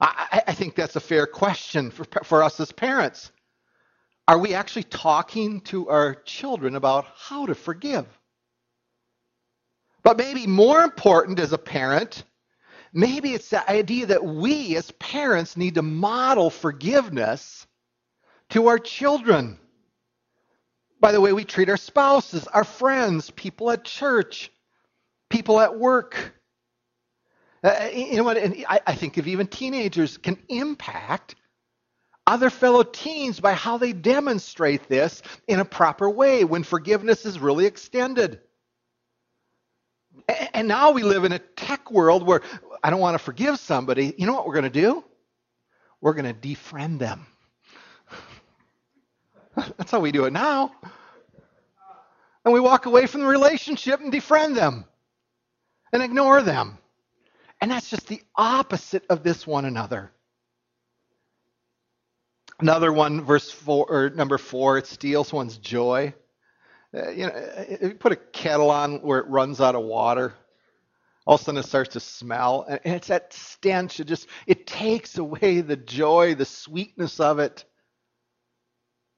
I, 0.00 0.42
I 0.48 0.52
think 0.52 0.74
that's 0.74 0.96
a 0.96 1.00
fair 1.00 1.26
question 1.26 1.90
for, 1.90 2.04
for 2.24 2.42
us 2.42 2.60
as 2.60 2.72
parents. 2.72 3.32
Are 4.28 4.38
we 4.38 4.54
actually 4.54 4.84
talking 4.84 5.60
to 5.62 5.88
our 5.88 6.14
children 6.14 6.74
about 6.74 7.06
how 7.16 7.46
to 7.46 7.54
forgive? 7.54 8.06
But 10.02 10.16
maybe 10.18 10.46
more 10.46 10.82
important 10.82 11.38
as 11.38 11.52
a 11.52 11.58
parent, 11.58 12.24
maybe 12.92 13.34
it's 13.34 13.50
the 13.50 13.68
idea 13.70 14.06
that 14.06 14.24
we 14.24 14.76
as 14.76 14.90
parents 14.92 15.56
need 15.56 15.74
to 15.74 15.82
model 15.82 16.50
forgiveness 16.50 17.66
to 18.50 18.68
our 18.68 18.78
children 18.78 19.58
by 21.00 21.12
the 21.12 21.20
way 21.20 21.32
we 21.32 21.44
treat 21.44 21.68
our 21.68 21.76
spouses, 21.76 22.46
our 22.48 22.64
friends, 22.64 23.30
people 23.30 23.70
at 23.70 23.84
church, 23.84 24.50
people 25.28 25.60
at 25.60 25.78
work. 25.78 26.34
Uh, 27.62 27.88
you 27.94 28.16
know 28.16 28.24
what? 28.24 28.36
And 28.36 28.64
I, 28.68 28.80
I 28.86 28.94
think 28.94 29.18
if 29.18 29.26
even 29.26 29.46
teenagers 29.46 30.18
can 30.18 30.38
impact 30.48 31.36
other 32.26 32.50
fellow 32.50 32.82
teens 32.82 33.40
by 33.40 33.52
how 33.52 33.78
they 33.78 33.92
demonstrate 33.92 34.88
this 34.88 35.22
in 35.46 35.60
a 35.60 35.64
proper 35.64 36.10
way 36.10 36.44
when 36.44 36.62
forgiveness 36.62 37.24
is 37.24 37.38
really 37.38 37.66
extended. 37.66 38.40
And 40.54 40.66
now 40.66 40.90
we 40.90 41.02
live 41.02 41.24
in 41.24 41.32
a 41.32 41.38
tech 41.38 41.90
world 41.90 42.26
where 42.26 42.42
I 42.82 42.90
don't 42.90 43.00
want 43.00 43.14
to 43.14 43.22
forgive 43.22 43.60
somebody. 43.60 44.14
You 44.18 44.26
know 44.26 44.32
what 44.34 44.46
we're 44.46 44.54
going 44.54 44.64
to 44.64 44.70
do? 44.70 45.04
We're 46.00 46.14
going 46.14 46.32
to 46.32 46.34
defriend 46.34 46.98
them. 46.98 47.26
That's 49.56 49.90
how 49.90 50.00
we 50.00 50.12
do 50.12 50.24
it 50.24 50.32
now. 50.32 50.72
And 52.44 52.54
we 52.54 52.60
walk 52.60 52.86
away 52.86 53.06
from 53.06 53.22
the 53.22 53.26
relationship 53.26 54.00
and 54.00 54.12
defriend 54.12 54.54
them 54.54 54.84
and 55.92 56.02
ignore 56.02 56.42
them. 56.42 56.78
And 57.60 57.70
that's 57.70 57.90
just 57.90 58.06
the 58.06 58.22
opposite 58.36 59.04
of 59.08 59.22
this 59.24 59.46
one 59.46 59.64
another. 59.64 60.12
Another 62.58 62.92
one, 62.92 63.22
verse 63.22 63.50
four 63.50 63.86
or 63.88 64.10
number 64.10 64.38
four, 64.38 64.78
it 64.78 64.86
steals 64.86 65.32
one's 65.32 65.58
joy. 65.58 66.14
Uh, 66.94 67.10
you 67.10 67.26
know, 67.26 67.32
if 67.34 67.82
you 67.82 67.94
put 67.94 68.12
a 68.12 68.16
kettle 68.16 68.70
on 68.70 69.02
where 69.02 69.18
it 69.18 69.28
runs 69.28 69.60
out 69.60 69.74
of 69.74 69.84
water, 69.84 70.32
all 71.26 71.34
of 71.34 71.40
a 71.40 71.44
sudden 71.44 71.60
it 71.60 71.66
starts 71.66 71.92
to 71.94 72.00
smell. 72.00 72.64
And 72.68 72.80
it's 72.84 73.08
that 73.08 73.32
stench. 73.32 74.00
It 74.00 74.06
just, 74.06 74.28
it 74.46 74.66
takes 74.66 75.18
away 75.18 75.60
the 75.60 75.76
joy, 75.76 76.34
the 76.34 76.46
sweetness 76.46 77.20
of 77.20 77.40
it. 77.40 77.64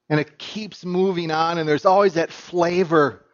And 0.09 0.19
it 0.19 0.39
keeps 0.39 0.85
moving 0.87 1.31
on, 1.31 1.59
and 1.59 1.69
there's 1.69 1.85
always 1.85 2.15
that 2.15 2.33
flavor, 2.33 3.27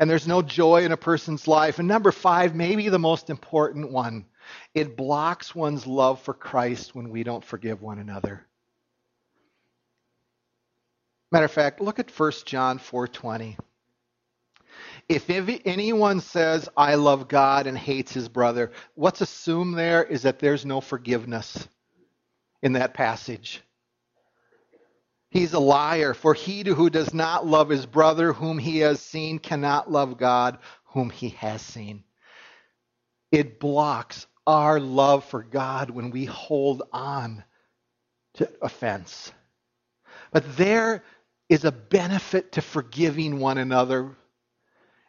and 0.00 0.08
there's 0.08 0.26
no 0.26 0.40
joy 0.40 0.84
in 0.84 0.90
a 0.90 0.96
person's 0.96 1.46
life. 1.46 1.78
And 1.78 1.86
number 1.86 2.10
five, 2.10 2.54
maybe 2.54 2.88
the 2.88 2.98
most 2.98 3.28
important 3.28 3.92
one, 3.92 4.24
it 4.74 4.96
blocks 4.96 5.54
one's 5.54 5.86
love 5.86 6.22
for 6.22 6.32
Christ 6.32 6.94
when 6.94 7.10
we 7.10 7.24
don't 7.24 7.44
forgive 7.44 7.82
one 7.82 7.98
another. 7.98 8.47
Matter 11.30 11.44
of 11.44 11.52
fact, 11.52 11.80
look 11.80 11.98
at 11.98 12.10
1 12.10 12.32
John 12.46 12.78
4:20. 12.78 13.56
If 15.08 15.28
anyone 15.30 16.20
says, 16.20 16.68
I 16.76 16.94
love 16.94 17.28
God 17.28 17.66
and 17.66 17.76
hates 17.76 18.12
his 18.12 18.28
brother, 18.28 18.72
what's 18.94 19.20
assumed 19.20 19.76
there 19.76 20.04
is 20.04 20.22
that 20.22 20.38
there's 20.38 20.64
no 20.64 20.80
forgiveness 20.80 21.66
in 22.62 22.74
that 22.74 22.94
passage. 22.94 23.62
He's 25.30 25.52
a 25.52 25.58
liar, 25.58 26.14
for 26.14 26.32
he 26.34 26.62
who 26.62 26.88
does 26.88 27.12
not 27.12 27.46
love 27.46 27.68
his 27.68 27.86
brother 27.86 28.32
whom 28.32 28.58
he 28.58 28.78
has 28.78 29.00
seen 29.00 29.38
cannot 29.38 29.90
love 29.90 30.16
God 30.16 30.58
whom 30.84 31.10
he 31.10 31.30
has 31.30 31.60
seen. 31.60 32.04
It 33.30 33.60
blocks 33.60 34.26
our 34.46 34.80
love 34.80 35.24
for 35.24 35.42
God 35.42 35.90
when 35.90 36.10
we 36.10 36.24
hold 36.24 36.82
on 36.92 37.44
to 38.34 38.50
offense. 38.62 39.32
But 40.32 40.56
there 40.56 41.02
is 41.48 41.64
a 41.64 41.72
benefit 41.72 42.52
to 42.52 42.62
forgiving 42.62 43.40
one 43.40 43.58
another 43.58 44.16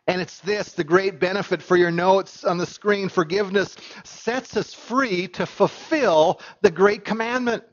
and 0.10 0.24
it's 0.24 0.39
this 0.39 0.72
the 0.72 0.84
great 0.84 1.19
benefit 1.19 1.62
for 1.62 1.77
your 1.77 1.91
notes 1.91 2.43
on 2.43 2.58
the 2.58 2.65
screen 2.65 3.10
forgiveness 3.10 3.75
sets 4.03 4.58
us 4.58 4.74
free 4.74 5.27
to 5.29 5.46
fulfill 5.46 6.41
the 6.62 6.72
great 6.72 7.05
commandment. 7.05 7.63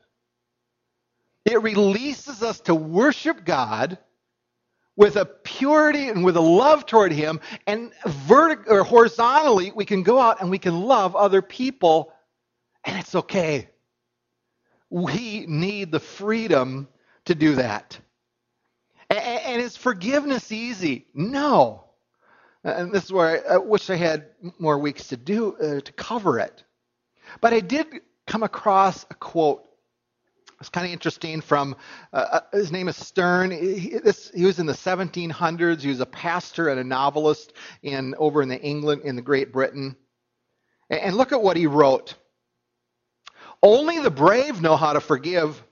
It 1.45 1.63
releases 1.63 2.43
us 2.43 2.59
to 2.61 2.75
worship 2.75 3.43
God 3.43 3.97
with 4.95 5.15
a 5.15 5.25
purity 5.25 6.09
and 6.09 6.23
with 6.23 6.37
a 6.37 6.41
love 6.41 6.85
toward 6.85 7.11
Him, 7.11 7.39
and 7.65 7.91
vertic- 8.05 8.67
or 8.67 8.83
horizontally, 8.83 9.71
we 9.75 9.85
can 9.85 10.03
go 10.03 10.19
out 10.19 10.39
and 10.39 10.51
we 10.51 10.59
can 10.59 10.81
love 10.81 11.15
other 11.15 11.41
people, 11.41 12.13
and 12.85 12.99
it's 12.99 13.15
okay. 13.15 13.69
We 14.91 15.45
need 15.47 15.91
the 15.91 15.99
freedom 15.99 16.87
to 17.25 17.35
do 17.35 17.55
that. 17.55 17.99
And 19.57 19.65
is 19.65 19.75
forgiveness 19.75 20.51
easy? 20.51 21.07
No. 21.15 21.85
And 22.63 22.91
this 22.91 23.05
is 23.05 23.11
where 23.11 23.43
I, 23.49 23.55
I 23.55 23.57
wish 23.57 23.89
I 23.89 23.95
had 23.95 24.27
more 24.59 24.77
weeks 24.77 25.07
to 25.07 25.17
do 25.17 25.55
uh, 25.55 25.81
to 25.81 25.91
cover 25.93 26.37
it. 26.37 26.63
But 27.41 27.55
I 27.55 27.61
did 27.61 27.87
come 28.27 28.43
across 28.43 29.03
a 29.09 29.15
quote. 29.15 29.63
It's 30.59 30.69
kind 30.69 30.85
of 30.85 30.93
interesting 30.93 31.41
from 31.41 31.75
uh, 32.13 32.17
uh, 32.33 32.39
his 32.53 32.71
name 32.71 32.87
is 32.87 32.97
Sterne. 32.97 33.49
He, 33.49 33.97
this, 33.97 34.29
he 34.29 34.45
was 34.45 34.59
in 34.59 34.67
the 34.67 34.73
1700s. 34.73 35.81
He 35.81 35.89
was 35.89 36.01
a 36.01 36.05
pastor 36.05 36.69
and 36.69 36.79
a 36.79 36.83
novelist 36.83 37.53
in 37.81 38.13
over 38.19 38.43
in 38.43 38.49
the 38.49 38.61
England 38.61 39.01
in 39.05 39.15
the 39.15 39.23
Great 39.23 39.51
Britain. 39.51 39.95
And, 40.91 40.99
and 40.99 41.17
look 41.17 41.31
at 41.31 41.41
what 41.41 41.57
he 41.57 41.65
wrote. 41.65 42.13
Only 43.63 44.01
the 44.01 44.11
brave 44.11 44.61
know 44.61 44.75
how 44.77 44.93
to 44.93 45.01
forgive. 45.01 45.63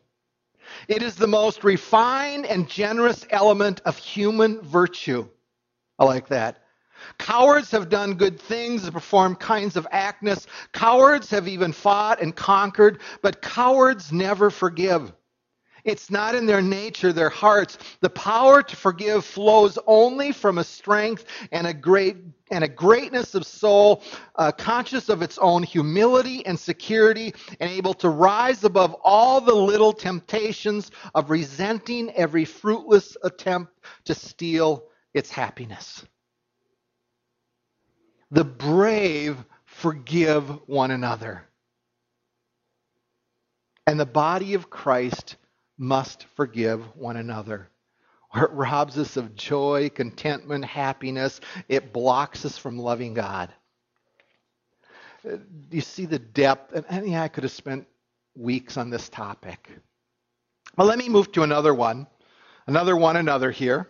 It 0.88 1.02
is 1.02 1.16
the 1.16 1.28
most 1.28 1.64
refined 1.64 2.46
and 2.46 2.70
generous 2.70 3.26
element 3.30 3.82
of 3.86 3.98
human 3.98 4.62
virtue. 4.62 5.28
I 5.98 6.06
like 6.06 6.28
that. 6.28 6.60
Cowards 7.18 7.72
have 7.72 7.90
done 7.90 8.16
good 8.16 8.40
things 8.40 8.84
and 8.84 8.94
performed 8.94 9.40
kinds 9.40 9.76
of 9.76 9.88
actness. 9.92 10.48
Cowards 10.72 11.30
have 11.30 11.48
even 11.48 11.72
fought 11.72 12.22
and 12.22 12.36
conquered, 12.36 13.00
but 13.22 13.42
cowards 13.42 14.12
never 14.12 14.50
forgive. 14.50 15.14
It's 15.86 16.10
not 16.10 16.34
in 16.34 16.48
their 16.48 16.64
nature, 16.64 17.14
their 17.14 17.30
hearts. 17.30 17.78
The 18.02 18.10
power 18.10 18.64
to 18.64 18.76
forgive 18.76 19.24
flows 19.24 19.78
only 19.86 20.32
from 20.32 20.58
a 20.58 20.64
strength 20.64 21.26
and 21.52 21.68
a 21.68 21.74
great 21.74 22.18
and 22.52 22.64
a 22.64 22.68
greatness 22.68 23.34
of 23.34 23.46
soul, 23.46 24.04
uh, 24.36 24.52
conscious 24.52 25.10
of 25.10 25.22
its 25.24 25.38
own 25.40 25.64
humility 25.64 26.46
and 26.46 26.60
security, 26.60 27.34
and 27.60 27.72
able 27.72 27.94
to 27.96 28.10
rise 28.10 28.64
above 28.64 28.96
all 29.04 29.42
the 29.42 29.56
little 29.56 29.94
temptations 29.94 30.92
of 31.16 31.32
resenting 31.32 32.12
every 32.12 32.46
fruitless 32.46 33.18
attempt 33.24 33.74
to 34.06 34.14
steal 34.14 34.86
its 35.14 35.32
happiness. 35.32 36.06
The 38.30 38.44
brave 38.44 39.44
forgive 39.66 40.48
one 40.68 40.92
another. 40.92 41.48
And 43.88 44.00
the 44.00 44.06
body 44.06 44.54
of 44.54 44.70
Christ 44.70 45.36
must 45.78 46.26
forgive 46.36 46.82
one 46.96 47.18
another. 47.18 47.70
Or 48.34 48.46
it 48.46 48.52
robs 48.52 48.98
us 48.98 49.18
of 49.18 49.36
joy, 49.36 49.90
contentment, 49.90 50.66
happiness. 50.66 51.40
It 51.70 51.94
blocks 51.94 52.46
us 52.46 52.58
from 52.58 52.78
loving 52.78 53.14
God. 53.14 53.54
You 55.72 55.82
see 55.82 56.06
the 56.06 56.20
depth? 56.20 56.86
And, 56.90 57.08
yeah, 57.08 57.24
I 57.24 57.28
could 57.28 57.44
have 57.44 57.52
spent 57.52 57.88
weeks 58.36 58.78
on 58.78 58.90
this 58.90 59.10
topic. 59.10 59.70
But 60.76 60.86
let 60.86 60.98
me 60.98 61.10
move 61.10 61.32
to 61.32 61.44
another 61.44 61.74
one. 61.74 62.08
Another 62.68 62.96
one, 62.98 63.16
another 63.16 63.52
here. 63.52 63.90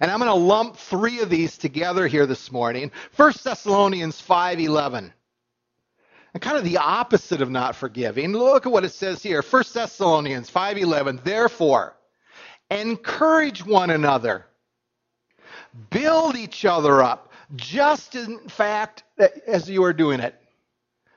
And 0.00 0.10
I'm 0.10 0.18
going 0.18 0.30
to 0.30 0.34
lump 0.34 0.76
three 0.76 1.20
of 1.20 1.30
these 1.30 1.58
together 1.58 2.06
here 2.06 2.26
this 2.26 2.52
morning. 2.52 2.90
1 3.16 3.32
Thessalonians 3.42 4.20
5:11. 4.20 5.12
And 6.32 6.42
kind 6.42 6.56
of 6.56 6.64
the 6.64 6.76
opposite 6.76 7.42
of 7.42 7.50
not 7.50 7.74
forgiving. 7.74 8.32
Look 8.32 8.66
at 8.66 8.72
what 8.72 8.84
it 8.84 8.92
says 8.92 9.22
here. 9.22 9.42
1 9.42 9.64
Thessalonians 9.74 10.50
5:11. 10.50 11.24
Therefore, 11.24 11.96
encourage 12.70 13.64
one 13.64 13.90
another. 13.90 14.46
Build 15.90 16.36
each 16.36 16.64
other 16.64 17.02
up, 17.02 17.32
just 17.56 18.14
in 18.14 18.48
fact 18.48 19.04
as 19.46 19.68
you 19.68 19.82
are 19.84 19.92
doing 19.92 20.20
it. 20.20 20.34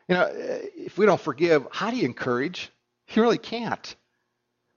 You 0.08 0.16
know, 0.16 0.30
if 0.34 0.98
we 0.98 1.06
don't 1.06 1.22
forgive, 1.22 1.68
how 1.72 1.92
do 1.92 1.98
you 1.98 2.06
encourage? 2.06 2.72
You 3.10 3.22
really 3.22 3.38
can't. 3.38 3.96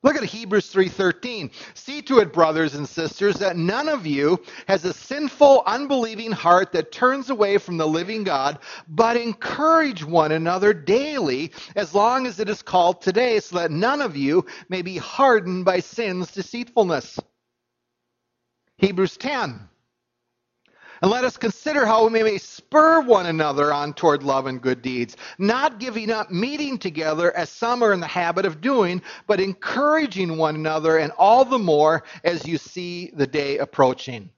Look 0.06 0.14
at 0.14 0.22
Hebrews 0.22 0.72
3:13. 0.72 1.50
See 1.74 2.00
to 2.02 2.20
it, 2.20 2.32
brothers 2.32 2.76
and 2.76 2.88
sisters, 2.88 3.40
that 3.40 3.56
none 3.56 3.88
of 3.88 4.06
you 4.06 4.40
has 4.68 4.84
a 4.84 4.92
sinful, 4.92 5.64
unbelieving 5.66 6.30
heart 6.30 6.70
that 6.74 6.92
turns 6.92 7.28
away 7.28 7.58
from 7.58 7.76
the 7.76 7.88
living 7.88 8.22
God, 8.22 8.60
but 8.86 9.16
encourage 9.16 10.04
one 10.04 10.30
another 10.30 10.72
daily, 10.72 11.50
as 11.74 11.92
long 11.92 12.24
as 12.24 12.38
it 12.38 12.48
is 12.48 12.62
called 12.62 13.02
today, 13.02 13.40
so 13.40 13.56
that 13.56 13.72
none 13.72 14.00
of 14.00 14.16
you 14.16 14.46
may 14.68 14.80
be 14.80 14.96
hardened 14.96 15.64
by 15.64 15.80
sin's 15.80 16.30
deceitfulness. 16.30 17.18
Hebrews 18.78 19.16
10. 19.16 19.68
And 21.02 21.10
let 21.10 21.24
us 21.24 21.36
consider 21.36 21.84
how 21.84 22.08
we 22.08 22.22
may 22.22 22.38
spur 22.38 23.00
one 23.00 23.26
another 23.26 23.72
on 23.72 23.92
toward 23.92 24.22
love 24.22 24.46
and 24.46 24.60
good 24.62 24.80
deeds, 24.82 25.16
not 25.38 25.78
giving 25.78 26.10
up 26.10 26.30
meeting 26.30 26.78
together 26.78 27.36
as 27.36 27.50
some 27.50 27.82
are 27.82 27.92
in 27.92 28.00
the 28.00 28.06
habit 28.06 28.46
of 28.46 28.60
doing, 28.60 29.02
but 29.26 29.40
encouraging 29.40 30.36
one 30.36 30.54
another, 30.54 30.98
and 30.98 31.12
all 31.18 31.44
the 31.44 31.58
more 31.58 32.02
as 32.24 32.46
you 32.46 32.56
see 32.56 33.10
the 33.14 33.26
day 33.26 33.58
approaching. 33.58 34.30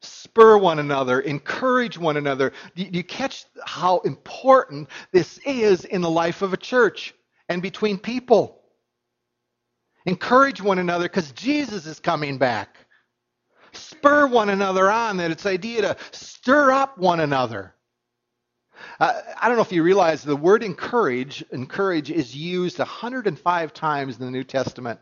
Spur 0.00 0.58
one 0.58 0.78
another, 0.78 1.20
encourage 1.20 1.96
one 1.96 2.16
another. 2.16 2.52
Do 2.74 2.84
you 2.84 3.04
catch 3.04 3.46
how 3.64 3.98
important 4.00 4.88
this 5.12 5.38
is 5.46 5.84
in 5.84 6.02
the 6.02 6.10
life 6.10 6.42
of 6.42 6.52
a 6.52 6.58
church 6.58 7.14
and 7.48 7.62
between 7.62 7.98
people? 7.98 8.60
Encourage 10.06 10.60
one 10.60 10.78
another 10.78 11.04
because 11.04 11.32
Jesus 11.32 11.86
is 11.86 12.00
coming 12.00 12.36
back 12.36 12.83
spur 13.76 14.26
one 14.26 14.50
another 14.50 14.90
on, 14.90 15.16
that 15.18 15.30
it's 15.30 15.46
idea 15.46 15.82
to 15.82 15.96
stir 16.12 16.70
up 16.72 16.98
one 16.98 17.20
another. 17.20 17.74
Uh, 19.00 19.20
I 19.40 19.48
don't 19.48 19.56
know 19.56 19.62
if 19.62 19.72
you 19.72 19.82
realize 19.82 20.22
the 20.22 20.36
word 20.36 20.62
encourage, 20.62 21.42
encourage 21.52 22.10
is 22.10 22.34
used 22.34 22.78
105 22.78 23.72
times 23.72 24.18
in 24.18 24.24
the 24.24 24.30
New 24.30 24.44
Testament. 24.44 25.00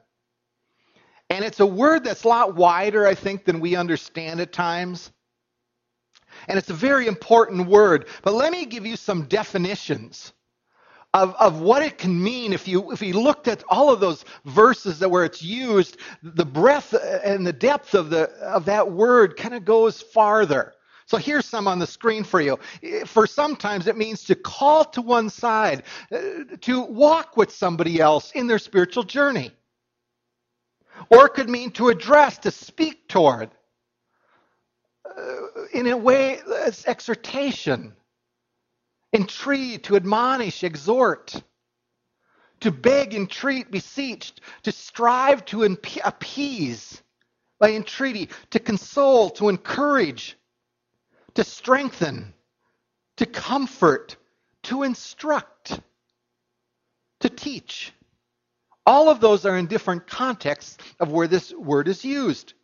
And 1.30 1.44
it's 1.44 1.60
a 1.60 1.66
word 1.66 2.04
that's 2.04 2.24
a 2.24 2.28
lot 2.28 2.54
wider, 2.54 3.06
I 3.06 3.14
think, 3.14 3.44
than 3.44 3.60
we 3.60 3.76
understand 3.76 4.40
at 4.40 4.52
times. 4.52 5.10
And 6.48 6.58
it's 6.58 6.70
a 6.70 6.74
very 6.74 7.06
important 7.06 7.68
word. 7.68 8.06
But 8.22 8.34
let 8.34 8.52
me 8.52 8.66
give 8.66 8.86
you 8.86 8.96
some 8.96 9.24
definitions 9.24 10.32
of, 11.14 11.34
of 11.38 11.60
what 11.60 11.82
it 11.82 11.98
can 11.98 12.22
mean 12.22 12.52
if 12.52 12.66
you 12.66 12.90
if 12.90 13.02
you 13.02 13.14
looked 13.14 13.46
at 13.46 13.62
all 13.68 13.90
of 13.90 14.00
those 14.00 14.24
verses 14.46 14.98
that 14.98 15.10
where 15.10 15.24
it's 15.24 15.42
used, 15.42 15.98
the 16.22 16.44
breadth 16.44 16.94
and 17.24 17.46
the 17.46 17.52
depth 17.52 17.94
of 17.94 18.10
the 18.10 18.30
of 18.40 18.64
that 18.64 18.90
word 18.90 19.36
kind 19.36 19.54
of 19.54 19.64
goes 19.64 20.00
farther. 20.00 20.74
So 21.06 21.18
here's 21.18 21.44
some 21.44 21.68
on 21.68 21.78
the 21.78 21.86
screen 21.86 22.24
for 22.24 22.40
you. 22.40 22.58
For 23.04 23.26
sometimes 23.26 23.86
it 23.86 23.98
means 23.98 24.24
to 24.24 24.34
call 24.34 24.84
to 24.86 25.02
one 25.02 25.28
side, 25.28 25.82
uh, 26.10 26.18
to 26.62 26.82
walk 26.82 27.36
with 27.36 27.50
somebody 27.50 28.00
else 28.00 28.30
in 28.32 28.46
their 28.46 28.58
spiritual 28.58 29.02
journey. 29.02 29.50
Or 31.10 31.26
it 31.26 31.34
could 31.34 31.50
mean 31.50 31.72
to 31.72 31.88
address, 31.88 32.38
to 32.38 32.50
speak 32.50 33.08
toward. 33.08 33.50
Uh, 35.04 35.64
in 35.74 35.88
a 35.88 35.96
way, 35.96 36.40
it's 36.46 36.86
exhortation 36.86 37.92
entreat, 39.12 39.84
to 39.84 39.96
admonish, 39.96 40.64
exhort, 40.64 41.42
to 42.60 42.70
beg, 42.70 43.14
entreat, 43.14 43.70
beseech, 43.70 44.32
to 44.62 44.72
strive 44.72 45.44
to 45.46 45.64
appease 46.04 47.02
by 47.58 47.72
entreaty, 47.72 48.28
to 48.50 48.58
console, 48.58 49.30
to 49.30 49.48
encourage, 49.48 50.36
to 51.34 51.44
strengthen, 51.44 52.32
to 53.16 53.26
comfort, 53.26 54.16
to 54.64 54.82
instruct, 54.82 55.80
to 57.20 57.28
teach. 57.28 57.92
All 58.84 59.08
of 59.08 59.20
those 59.20 59.46
are 59.46 59.56
in 59.56 59.66
different 59.66 60.06
contexts 60.06 60.76
of 60.98 61.12
where 61.12 61.28
this 61.28 61.52
word 61.52 61.88
is 61.88 62.04
used. 62.04 62.54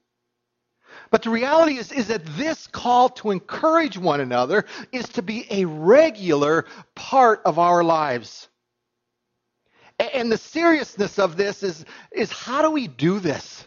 But 1.10 1.22
the 1.22 1.30
reality 1.30 1.78
is, 1.78 1.92
is 1.92 2.08
that 2.08 2.24
this 2.36 2.66
call 2.66 3.08
to 3.10 3.30
encourage 3.30 3.96
one 3.96 4.20
another 4.20 4.64
is 4.92 5.08
to 5.10 5.22
be 5.22 5.46
a 5.50 5.64
regular 5.64 6.66
part 6.94 7.40
of 7.44 7.58
our 7.58 7.82
lives. 7.82 8.48
And 9.98 10.30
the 10.30 10.38
seriousness 10.38 11.18
of 11.18 11.36
this 11.36 11.62
is, 11.62 11.84
is 12.12 12.30
how 12.30 12.62
do 12.62 12.70
we 12.70 12.86
do 12.86 13.18
this? 13.18 13.64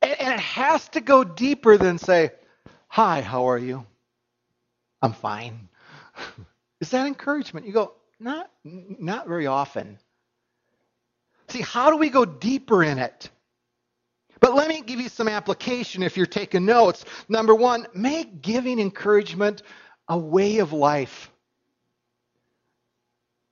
And 0.00 0.34
it 0.34 0.40
has 0.40 0.88
to 0.90 1.00
go 1.00 1.22
deeper 1.22 1.76
than 1.76 1.98
say, 1.98 2.30
Hi, 2.88 3.20
how 3.20 3.48
are 3.48 3.58
you? 3.58 3.86
I'm 5.00 5.12
fine. 5.12 5.68
Is 6.80 6.90
that 6.90 7.06
encouragement? 7.06 7.66
You 7.66 7.72
go, 7.72 7.92
Not, 8.18 8.50
not 8.64 9.28
very 9.28 9.46
often. 9.46 9.98
See, 11.48 11.60
how 11.60 11.90
do 11.90 11.96
we 11.96 12.08
go 12.10 12.24
deeper 12.24 12.82
in 12.82 12.98
it? 12.98 13.30
But 14.42 14.54
let 14.56 14.68
me 14.68 14.82
give 14.82 15.00
you 15.00 15.08
some 15.08 15.28
application 15.28 16.02
if 16.02 16.16
you're 16.16 16.26
taking 16.26 16.66
notes. 16.66 17.04
Number 17.28 17.54
one, 17.54 17.86
make 17.94 18.42
giving 18.42 18.80
encouragement 18.80 19.62
a 20.08 20.18
way 20.18 20.58
of 20.58 20.72
life. 20.72 21.30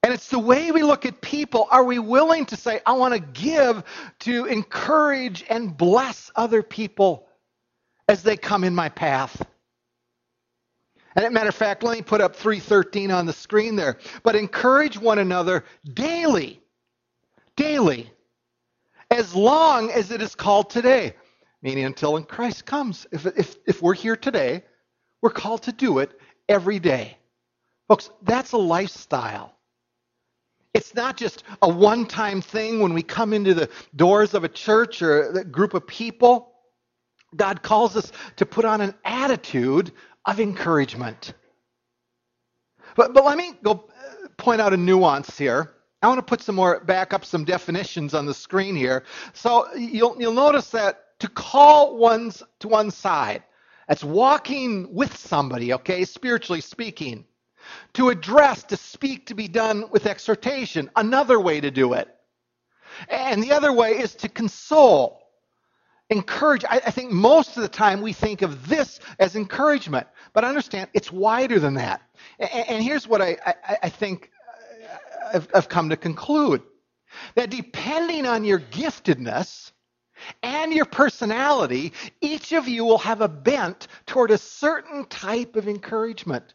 And 0.03 0.13
it's 0.13 0.29
the 0.29 0.41
way 0.41 0.73
we 0.73 0.83
look 0.83 1.07
at 1.07 1.21
people. 1.21 1.69
Are 1.71 1.85
we 1.85 2.01
willing 2.01 2.45
to 2.47 2.57
say, 2.57 2.81
I 2.85 2.95
want 2.95 3.15
to 3.15 3.21
give 3.21 3.85
to 4.21 4.47
encourage 4.47 5.45
and 5.49 5.77
bless 5.77 6.33
other 6.35 6.61
people 6.61 7.29
as 8.09 8.25
they 8.25 8.37
come 8.37 8.65
in 8.65 8.75
my 8.75 8.89
path? 8.89 9.47
And 11.15 11.25
as 11.25 11.31
a 11.31 11.33
matter 11.33 11.51
of 11.51 11.55
fact, 11.55 11.85
let 11.85 11.97
me 11.97 12.03
put 12.03 12.21
up 12.21 12.35
313 12.35 13.13
on 13.13 13.27
the 13.27 13.33
screen 13.33 13.77
there. 13.77 13.99
But 14.25 14.35
encourage 14.35 14.99
one 14.99 15.21
another 15.21 15.65
daily. 15.95 16.61
Daily. 17.55 18.11
As 19.11 19.35
long 19.35 19.91
as 19.91 20.11
it 20.11 20.23
is 20.23 20.35
called 20.35 20.71
today. 20.71 21.15
Meaning 21.63 21.85
until 21.85 22.15
when 22.15 22.25
Christ 22.25 22.65
comes. 22.65 23.07
If, 23.13 23.27
if, 23.27 23.57
if 23.67 23.83
we're 23.83 23.95
here 23.95 24.17
today, 24.17 24.65
we're 25.21 25.31
called 25.31 25.63
to 25.65 25.73
do 25.73 25.99
it 25.99 26.19
every 26.49 26.79
day. 26.79 27.19
Folks, 27.89 28.11
that's 28.23 28.53
a 28.53 28.57
lifestyle. 28.57 29.55
It's 30.73 30.95
not 30.95 31.17
just 31.17 31.43
a 31.63 31.69
one 31.69 32.07
time 32.07 32.41
thing 32.41 32.81
when 32.81 32.95
we 32.95 33.03
come 33.03 33.33
into 33.33 33.55
the 33.55 33.69
doors 33.97 34.35
of 34.35 34.45
a 34.45 34.49
church 34.49 35.03
or 35.03 35.31
a 35.31 35.45
group 35.45 35.75
of 35.75 35.87
people. 35.87 36.53
God 37.37 37.63
calls 37.63 37.97
us 37.97 38.13
to 38.37 38.47
put 38.47 38.65
on 38.65 38.81
an 38.81 38.95
attitude 39.05 39.93
of 40.25 40.41
encouragement. 40.41 41.35
But, 42.97 43.15
but 43.15 43.25
let 43.25 43.37
me 43.37 43.53
go 43.63 43.89
point 44.37 44.61
out 44.61 44.73
a 44.73 44.77
nuance 44.77 45.37
here. 45.37 45.73
I 46.03 46.09
want 46.09 46.19
to 46.19 46.23
put 46.23 46.41
some 46.41 46.55
more, 46.55 46.81
back 46.81 47.13
up 47.13 47.25
some 47.25 47.45
definitions 47.45 48.15
on 48.15 48.27
the 48.27 48.35
screen 48.35 48.75
here. 48.75 49.05
So 49.35 49.67
you'll, 49.77 50.17
you'll 50.19 50.33
notice 50.33 50.71
that 50.71 51.19
to 51.21 51.29
call 51.29 51.97
one's 51.97 52.43
to 52.61 52.69
one 52.69 52.91
side, 52.91 53.43
that's 53.87 54.03
walking 54.03 54.95
with 54.95 55.17
somebody, 55.17 55.75
okay, 55.75 56.05
spiritually 56.05 56.61
speaking. 56.61 57.27
To 57.95 58.09
address, 58.09 58.63
to 58.65 58.77
speak, 58.77 59.27
to 59.27 59.35
be 59.35 59.47
done 59.47 59.91
with 59.91 60.07
exhortation, 60.07 60.91
another 60.97 61.39
way 61.39 61.61
to 61.61 61.71
do 61.71 61.93
it. 61.93 62.09
And 63.09 63.43
the 63.43 63.53
other 63.53 63.73
way 63.73 63.99
is 63.99 64.15
to 64.17 64.29
console, 64.29 65.21
encourage. 66.09 66.65
I, 66.65 66.77
I 66.87 66.91
think 66.91 67.13
most 67.13 67.57
of 67.57 67.63
the 67.63 67.69
time 67.69 68.01
we 68.01 68.13
think 68.13 68.43
of 68.43 68.69
this 68.69 69.01
as 69.19 69.37
encouragement, 69.37 70.07
but 70.33 70.45
understand 70.45 70.89
it's 70.95 71.13
wider 71.13 71.59
than 71.59 71.75
that. 71.75 72.01
And, 72.39 72.69
and 72.69 72.83
here's 72.83 73.07
what 73.07 73.21
I, 73.21 73.37
I, 73.45 73.79
I 73.85 73.89
think 73.89 74.31
I've, 75.55 75.69
come 75.69 75.91
to 75.91 75.97
conclude 75.97 76.63
that 77.35 77.51
depending 77.51 78.27
on 78.27 78.45
your 78.45 78.61
giftedness, 78.61 79.73
and 80.43 80.73
your 80.73 80.85
personality, 80.85 81.93
each 82.21 82.53
of 82.53 82.69
you 82.69 82.85
will 82.85 82.99
have 82.99 83.21
a 83.21 83.29
bent 83.29 83.89
toward 84.07 84.31
a 84.31 84.39
certain 84.39 85.05
type 85.07 85.57
of 85.57 85.69
encouragement. 85.69 86.55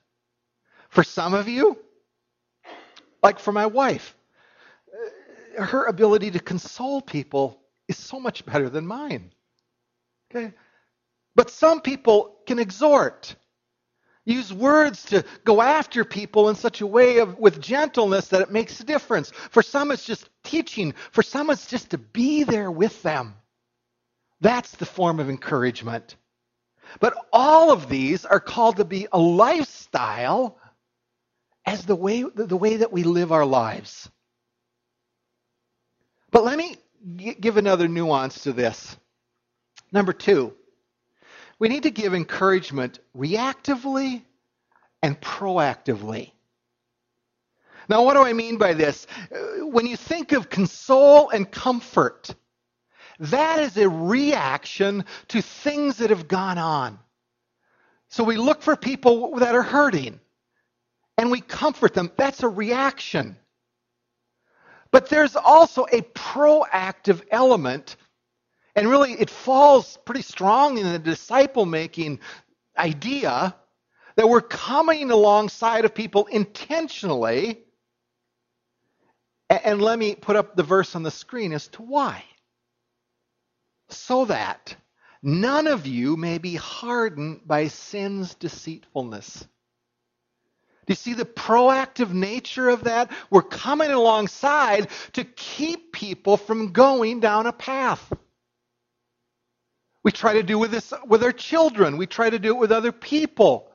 For 0.89 1.03
some 1.03 1.33
of 1.33 1.47
you, 1.47 1.77
like 3.23 3.39
for 3.39 3.51
my 3.51 3.65
wife, 3.65 4.15
uh, 5.57 5.63
her 5.63 5.85
ability 5.85 6.31
to 6.31 6.39
console 6.39 7.01
people 7.01 7.59
is 7.87 7.97
so 7.97 8.19
much 8.19 8.45
better 8.45 8.69
than 8.69 8.85
mine. 8.85 9.31
Okay? 10.31 10.53
But 11.35 11.49
some 11.49 11.81
people 11.81 12.37
can 12.45 12.59
exhort, 12.59 13.35
use 14.25 14.51
words 14.51 15.05
to 15.05 15.23
go 15.43 15.61
after 15.61 16.03
people 16.03 16.49
in 16.49 16.55
such 16.55 16.81
a 16.81 16.87
way 16.87 17.19
of 17.19 17.37
with 17.37 17.61
gentleness 17.61 18.29
that 18.29 18.41
it 18.41 18.51
makes 18.51 18.79
a 18.79 18.83
difference. 18.83 19.31
For 19.51 19.61
some 19.61 19.91
it's 19.91 20.05
just 20.05 20.29
teaching, 20.43 20.93
for 21.11 21.23
some 21.23 21.49
it's 21.49 21.67
just 21.67 21.91
to 21.91 21.97
be 21.97 22.43
there 22.43 22.71
with 22.71 23.01
them. 23.03 23.35
That's 24.41 24.71
the 24.71 24.85
form 24.85 25.19
of 25.19 25.29
encouragement. 25.29 26.15
But 26.99 27.15
all 27.31 27.71
of 27.71 27.89
these 27.89 28.25
are 28.25 28.39
called 28.39 28.77
to 28.77 28.85
be 28.85 29.07
a 29.11 29.19
lifestyle 29.19 30.57
as 31.65 31.85
the 31.85 31.95
way, 31.95 32.23
the 32.23 32.57
way 32.57 32.77
that 32.77 32.91
we 32.91 33.03
live 33.03 33.31
our 33.31 33.45
lives. 33.45 34.09
But 36.31 36.43
let 36.43 36.57
me 36.57 36.77
give 37.15 37.57
another 37.57 37.87
nuance 37.87 38.43
to 38.43 38.53
this. 38.53 38.97
Number 39.91 40.13
two, 40.13 40.53
we 41.59 41.69
need 41.69 41.83
to 41.83 41.91
give 41.91 42.13
encouragement 42.13 42.99
reactively 43.15 44.23
and 45.01 45.19
proactively. 45.21 46.31
Now, 47.87 48.03
what 48.03 48.15
do 48.15 48.23
I 48.23 48.33
mean 48.33 48.57
by 48.57 48.73
this? 48.73 49.05
Uh, 49.31 49.65
when 49.67 49.85
you 49.85 49.95
think 49.95 50.31
of 50.31 50.49
console 50.49 51.29
and 51.29 51.49
comfort, 51.49 52.33
that 53.19 53.59
is 53.59 53.77
a 53.77 53.87
reaction 53.87 55.05
to 55.29 55.41
things 55.41 55.97
that 55.97 56.09
have 56.09 56.27
gone 56.27 56.57
on. 56.57 56.99
So 58.09 58.23
we 58.23 58.37
look 58.37 58.61
for 58.61 58.75
people 58.75 59.35
that 59.37 59.55
are 59.55 59.61
hurting 59.63 60.19
and 61.17 61.31
we 61.31 61.41
comfort 61.41 61.93
them. 61.93 62.11
That's 62.17 62.43
a 62.43 62.47
reaction. 62.49 63.37
But 64.91 65.09
there's 65.09 65.35
also 65.35 65.85
a 65.91 66.01
proactive 66.01 67.21
element, 67.31 67.97
and 68.75 68.89
really 68.89 69.13
it 69.13 69.29
falls 69.29 69.97
pretty 70.05 70.21
strong 70.21 70.77
in 70.77 70.91
the 70.91 70.99
disciple 70.99 71.65
making 71.65 72.19
idea 72.77 73.55
that 74.15 74.27
we're 74.27 74.41
coming 74.41 75.11
alongside 75.11 75.85
of 75.85 75.93
people 75.93 76.25
intentionally. 76.27 77.59
And 79.49 79.81
let 79.81 79.99
me 79.99 80.15
put 80.15 80.35
up 80.35 80.55
the 80.55 80.63
verse 80.63 80.95
on 80.95 81.03
the 81.03 81.11
screen 81.11 81.53
as 81.53 81.67
to 81.69 81.83
why. 81.83 82.23
So 83.89 84.25
that 84.25 84.75
none 85.21 85.67
of 85.67 85.85
you 85.85 86.17
may 86.17 86.37
be 86.37 86.55
hardened 86.55 87.41
by 87.45 87.67
sin's 87.67 88.35
deceitfulness. 88.35 89.47
Do 90.85 90.91
you 90.91 90.95
see 90.95 91.13
the 91.13 91.25
proactive 91.25 92.11
nature 92.11 92.69
of 92.69 92.83
that? 92.83 93.11
We're 93.31 93.41
coming 93.41 93.91
alongside 93.91 94.89
to 95.13 95.23
keep 95.23 95.91
people 95.93 96.37
from 96.37 96.73
going 96.73 97.19
down 97.21 97.47
a 97.47 97.51
path. 97.51 98.11
We 100.05 100.11
try 100.11 100.33
to 100.33 100.43
do 100.43 100.59
with 100.59 100.69
this 100.69 100.93
with 101.07 101.23
our 101.23 101.31
children. 101.31 101.97
We 101.97 102.05
try 102.05 102.29
to 102.29 102.37
do 102.37 102.49
it 102.49 102.59
with 102.59 102.71
other 102.71 102.91
people. 102.91 103.71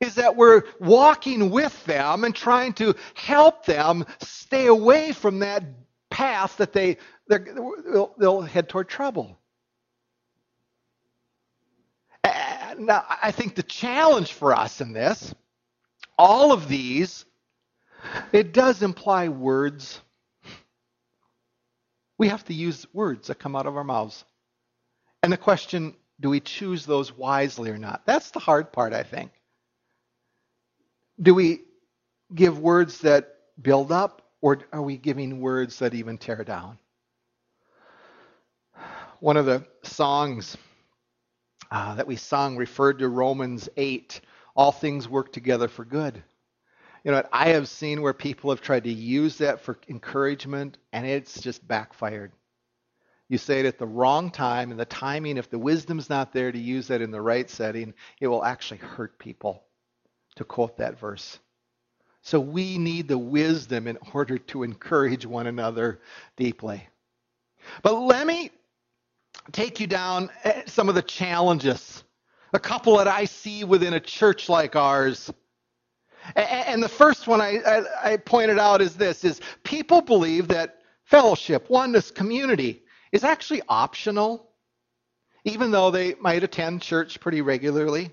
Is 0.00 0.14
that 0.14 0.36
we're 0.36 0.62
walking 0.80 1.50
with 1.50 1.84
them 1.84 2.24
and 2.24 2.34
trying 2.34 2.72
to 2.74 2.94
help 3.12 3.66
them 3.66 4.06
stay 4.20 4.66
away 4.66 5.12
from 5.12 5.40
that 5.40 5.62
path 6.08 6.56
that 6.56 6.72
they 6.72 6.96
they'll, 7.28 8.14
they'll 8.18 8.40
head 8.40 8.70
toward 8.70 8.88
trouble. 8.88 9.38
Now, 12.78 13.04
I 13.22 13.30
think 13.30 13.54
the 13.54 13.62
challenge 13.62 14.32
for 14.32 14.54
us 14.54 14.80
in 14.80 14.94
this 14.94 15.34
all 16.18 16.52
of 16.52 16.68
these, 16.68 17.26
it 18.32 18.54
does 18.54 18.82
imply 18.82 19.28
words. 19.28 20.00
We 22.16 22.28
have 22.28 22.44
to 22.46 22.54
use 22.54 22.86
words 22.94 23.28
that 23.28 23.38
come 23.38 23.54
out 23.54 23.66
of 23.66 23.76
our 23.76 23.84
mouths. 23.84 24.24
And 25.24 25.32
the 25.32 25.38
question 25.38 25.94
do 26.20 26.28
we 26.28 26.40
choose 26.40 26.84
those 26.84 27.10
wisely 27.16 27.70
or 27.70 27.78
not? 27.78 28.02
That's 28.04 28.30
the 28.30 28.40
hard 28.40 28.70
part, 28.72 28.92
I 28.92 29.02
think. 29.02 29.30
Do 31.22 31.34
we 31.34 31.62
give 32.34 32.58
words 32.58 32.98
that 32.98 33.36
build 33.62 33.90
up, 33.90 34.20
or 34.42 34.58
are 34.70 34.82
we 34.82 34.98
giving 34.98 35.40
words 35.40 35.78
that 35.78 35.94
even 35.94 36.18
tear 36.18 36.44
down? 36.44 36.78
One 39.20 39.38
of 39.38 39.46
the 39.46 39.64
songs 39.82 40.58
uh, 41.70 41.94
that 41.94 42.06
we 42.06 42.16
sung 42.16 42.58
referred 42.58 42.98
to 42.98 43.08
Romans 43.08 43.70
8 43.78 44.20
all 44.54 44.72
things 44.72 45.08
work 45.08 45.32
together 45.32 45.68
for 45.68 45.86
good. 45.86 46.22
You 47.02 47.12
know, 47.12 47.26
I 47.32 47.48
have 47.48 47.66
seen 47.66 48.02
where 48.02 48.12
people 48.12 48.50
have 48.50 48.60
tried 48.60 48.84
to 48.84 48.92
use 48.92 49.38
that 49.38 49.62
for 49.62 49.78
encouragement, 49.88 50.76
and 50.92 51.06
it's 51.06 51.40
just 51.40 51.66
backfired. 51.66 52.30
You 53.34 53.38
say 53.38 53.58
it 53.58 53.66
at 53.66 53.78
the 53.80 53.86
wrong 53.86 54.30
time, 54.30 54.70
and 54.70 54.78
the 54.78 54.84
timing, 54.84 55.38
if 55.38 55.50
the 55.50 55.58
wisdom's 55.58 56.08
not 56.08 56.32
there 56.32 56.52
to 56.52 56.58
use 56.58 56.86
that 56.86 57.02
in 57.02 57.10
the 57.10 57.20
right 57.20 57.50
setting, 57.50 57.92
it 58.20 58.28
will 58.28 58.44
actually 58.44 58.76
hurt 58.76 59.18
people, 59.18 59.64
to 60.36 60.44
quote 60.44 60.76
that 60.76 61.00
verse. 61.00 61.40
So 62.22 62.38
we 62.38 62.78
need 62.78 63.08
the 63.08 63.18
wisdom 63.18 63.88
in 63.88 63.98
order 64.12 64.38
to 64.38 64.62
encourage 64.62 65.26
one 65.26 65.48
another 65.48 66.00
deeply. 66.36 66.86
But 67.82 67.94
let 67.94 68.24
me 68.24 68.52
take 69.50 69.80
you 69.80 69.88
down 69.88 70.30
eh, 70.44 70.62
some 70.66 70.88
of 70.88 70.94
the 70.94 71.02
challenges, 71.02 72.04
a 72.52 72.60
couple 72.60 72.96
that 72.98 73.08
I 73.08 73.24
see 73.24 73.64
within 73.64 73.94
a 73.94 74.00
church 74.00 74.48
like 74.48 74.76
ours. 74.76 75.28
And 76.36 76.80
the 76.80 76.88
first 76.88 77.26
one 77.26 77.40
I, 77.40 77.58
I, 77.66 78.12
I 78.12 78.16
pointed 78.16 78.60
out 78.60 78.80
is 78.80 78.94
this: 78.94 79.24
is 79.24 79.40
people 79.64 80.02
believe 80.02 80.46
that 80.46 80.82
fellowship, 81.02 81.68
oneness, 81.68 82.12
community 82.12 82.83
is 83.14 83.22
actually 83.22 83.62
optional, 83.68 84.50
even 85.44 85.70
though 85.70 85.92
they 85.92 86.14
might 86.16 86.42
attend 86.42 86.82
church 86.82 87.20
pretty 87.20 87.42
regularly. 87.42 88.10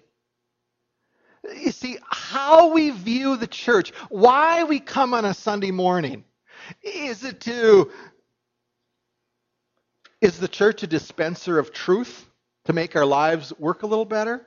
You 1.60 1.72
see, 1.72 1.98
how 2.08 2.72
we 2.72 2.92
view 2.92 3.36
the 3.36 3.48
church, 3.48 3.94
why 4.10 4.64
we 4.64 4.80
come 4.80 5.16
on 5.16 5.26
a 5.26 5.34
Sunday 5.34 5.72
morning, 5.72 6.24
is 6.84 7.24
it 7.24 7.42
to 7.42 7.92
is 10.22 10.38
the 10.38 10.48
church 10.48 10.84
a 10.84 10.88
dispenser 10.88 11.58
of 11.58 11.74
truth 11.74 12.28
to 12.66 12.74
make 12.74 12.96
our 12.96 13.06
lives 13.06 13.52
work 13.58 13.82
a 13.82 13.88
little 13.88 14.06
better? 14.06 14.46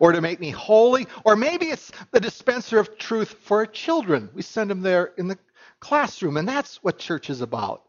Or 0.00 0.10
to 0.10 0.20
make 0.20 0.40
me 0.40 0.50
holy? 0.50 1.06
Or 1.24 1.36
maybe 1.36 1.66
it's 1.66 1.92
the 2.10 2.18
dispenser 2.18 2.80
of 2.80 2.98
truth 2.98 3.36
for 3.42 3.58
our 3.58 3.66
children. 3.66 4.30
We 4.34 4.42
send 4.42 4.68
them 4.68 4.80
there 4.80 5.12
in 5.16 5.28
the 5.28 5.38
classroom, 5.78 6.36
and 6.36 6.48
that's 6.48 6.82
what 6.82 6.98
church 6.98 7.30
is 7.30 7.40
about. 7.40 7.87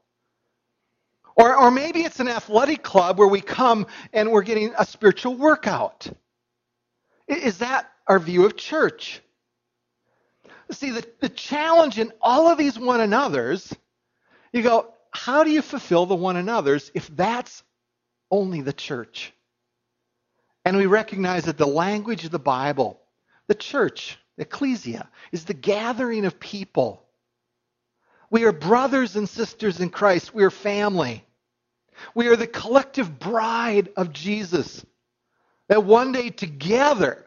Or, 1.39 1.55
or 1.55 1.71
maybe 1.71 2.01
it's 2.01 2.19
an 2.19 2.27
athletic 2.27 2.83
club 2.83 3.17
where 3.17 3.27
we 3.27 3.39
come 3.39 3.87
and 4.11 4.29
we're 4.29 4.41
getting 4.41 4.73
a 4.77 4.85
spiritual 4.85 5.35
workout. 5.35 6.05
Is 7.29 7.59
that 7.59 7.89
our 8.07 8.19
view 8.19 8.45
of 8.45 8.57
church? 8.57 9.21
See, 10.69 10.89
the, 10.89 11.07
the 11.21 11.29
challenge 11.29 11.97
in 11.97 12.11
all 12.21 12.49
of 12.49 12.57
these 12.57 12.77
one 12.77 12.99
another's, 12.99 13.73
you 14.51 14.61
go, 14.63 14.93
how 15.11 15.45
do 15.45 15.49
you 15.49 15.61
fulfill 15.61 16.05
the 16.05 16.15
one 16.15 16.35
another's 16.35 16.91
if 16.93 17.07
that's 17.15 17.63
only 18.29 18.59
the 18.59 18.73
church? 18.73 19.31
And 20.65 20.75
we 20.75 20.87
recognize 20.87 21.45
that 21.45 21.57
the 21.57 21.65
language 21.65 22.25
of 22.25 22.31
the 22.31 22.37
Bible, 22.37 22.99
the 23.47 23.55
church, 23.55 24.17
ecclesia, 24.37 25.07
is 25.31 25.45
the 25.45 25.53
gathering 25.53 26.25
of 26.25 26.37
people. 26.37 27.05
We 28.29 28.43
are 28.43 28.51
brothers 28.51 29.15
and 29.15 29.27
sisters 29.27 29.79
in 29.79 29.89
Christ. 29.89 30.33
We 30.33 30.43
are 30.43 30.51
family. 30.51 31.23
We 32.15 32.27
are 32.27 32.35
the 32.35 32.47
collective 32.47 33.19
bride 33.19 33.89
of 33.95 34.13
Jesus. 34.13 34.85
That 35.67 35.83
one 35.83 36.11
day 36.11 36.29
together, 36.29 37.25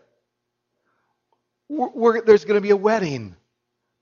there's 1.68 2.44
going 2.44 2.58
to 2.58 2.60
be 2.60 2.70
a 2.70 2.76
wedding 2.76 3.36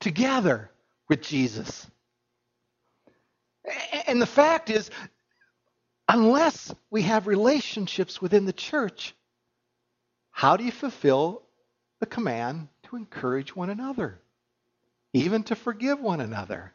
together 0.00 0.70
with 1.08 1.22
Jesus. 1.22 1.86
And 4.06 4.20
the 4.20 4.26
fact 4.26 4.70
is, 4.70 4.90
unless 6.08 6.74
we 6.90 7.02
have 7.02 7.26
relationships 7.26 8.20
within 8.20 8.46
the 8.46 8.52
church, 8.52 9.14
how 10.30 10.56
do 10.56 10.64
you 10.64 10.72
fulfill 10.72 11.42
the 12.00 12.06
command 12.06 12.68
to 12.84 12.96
encourage 12.96 13.54
one 13.54 13.68
another, 13.68 14.18
even 15.12 15.42
to 15.44 15.54
forgive 15.54 16.00
one 16.00 16.20
another? 16.20 16.72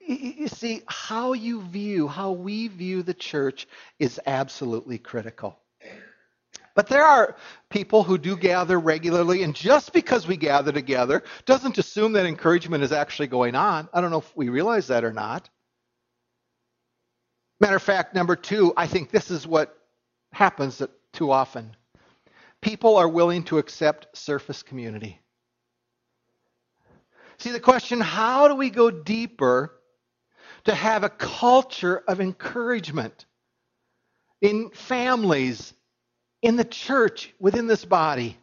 You 0.00 0.48
see, 0.48 0.82
how 0.88 1.34
you 1.34 1.62
view, 1.62 2.08
how 2.08 2.32
we 2.32 2.68
view 2.68 3.02
the 3.02 3.14
church 3.14 3.68
is 3.98 4.18
absolutely 4.26 4.98
critical. 4.98 5.58
But 6.74 6.86
there 6.86 7.04
are 7.04 7.36
people 7.68 8.02
who 8.02 8.16
do 8.16 8.36
gather 8.36 8.78
regularly, 8.78 9.42
and 9.42 9.54
just 9.54 9.92
because 9.92 10.26
we 10.26 10.36
gather 10.36 10.72
together 10.72 11.22
doesn't 11.44 11.78
assume 11.78 12.12
that 12.12 12.26
encouragement 12.26 12.82
is 12.82 12.92
actually 12.92 13.28
going 13.28 13.54
on. 13.54 13.88
I 13.92 14.00
don't 14.00 14.10
know 14.10 14.18
if 14.20 14.36
we 14.36 14.48
realize 14.48 14.86
that 14.86 15.04
or 15.04 15.12
not. 15.12 15.50
Matter 17.60 17.76
of 17.76 17.82
fact, 17.82 18.14
number 18.14 18.36
two, 18.36 18.72
I 18.76 18.86
think 18.86 19.10
this 19.10 19.30
is 19.30 19.46
what 19.46 19.76
happens 20.32 20.80
too 21.12 21.30
often. 21.30 21.76
People 22.62 22.96
are 22.96 23.08
willing 23.08 23.42
to 23.44 23.58
accept 23.58 24.16
surface 24.16 24.62
community. 24.62 25.20
See, 27.38 27.50
the 27.50 27.60
question 27.60 28.00
how 28.00 28.48
do 28.48 28.54
we 28.54 28.70
go 28.70 28.90
deeper 28.90 29.79
to 30.64 30.74
have 30.74 31.04
a 31.04 31.08
culture 31.10 32.02
of 32.08 32.20
encouragement 32.20 33.26
in 34.40 34.70
families, 34.70 35.72
in 36.42 36.56
the 36.56 36.64
church, 36.64 37.32
within 37.38 37.66
this 37.66 37.84
body. 37.84 38.38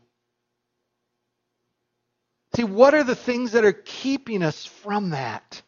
See, 2.56 2.64
what 2.64 2.94
are 2.94 3.04
the 3.04 3.16
things 3.16 3.54
that 3.54 3.66
are 3.66 3.74
keeping 3.74 4.44
us 4.44 4.66
from 4.66 5.12
that? 5.12 5.62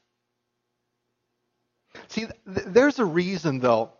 See, 2.07 2.21
th- 2.21 2.67
there's 2.67 2.99
a 2.99 3.05
reason, 3.05 3.59
though, 3.59 3.91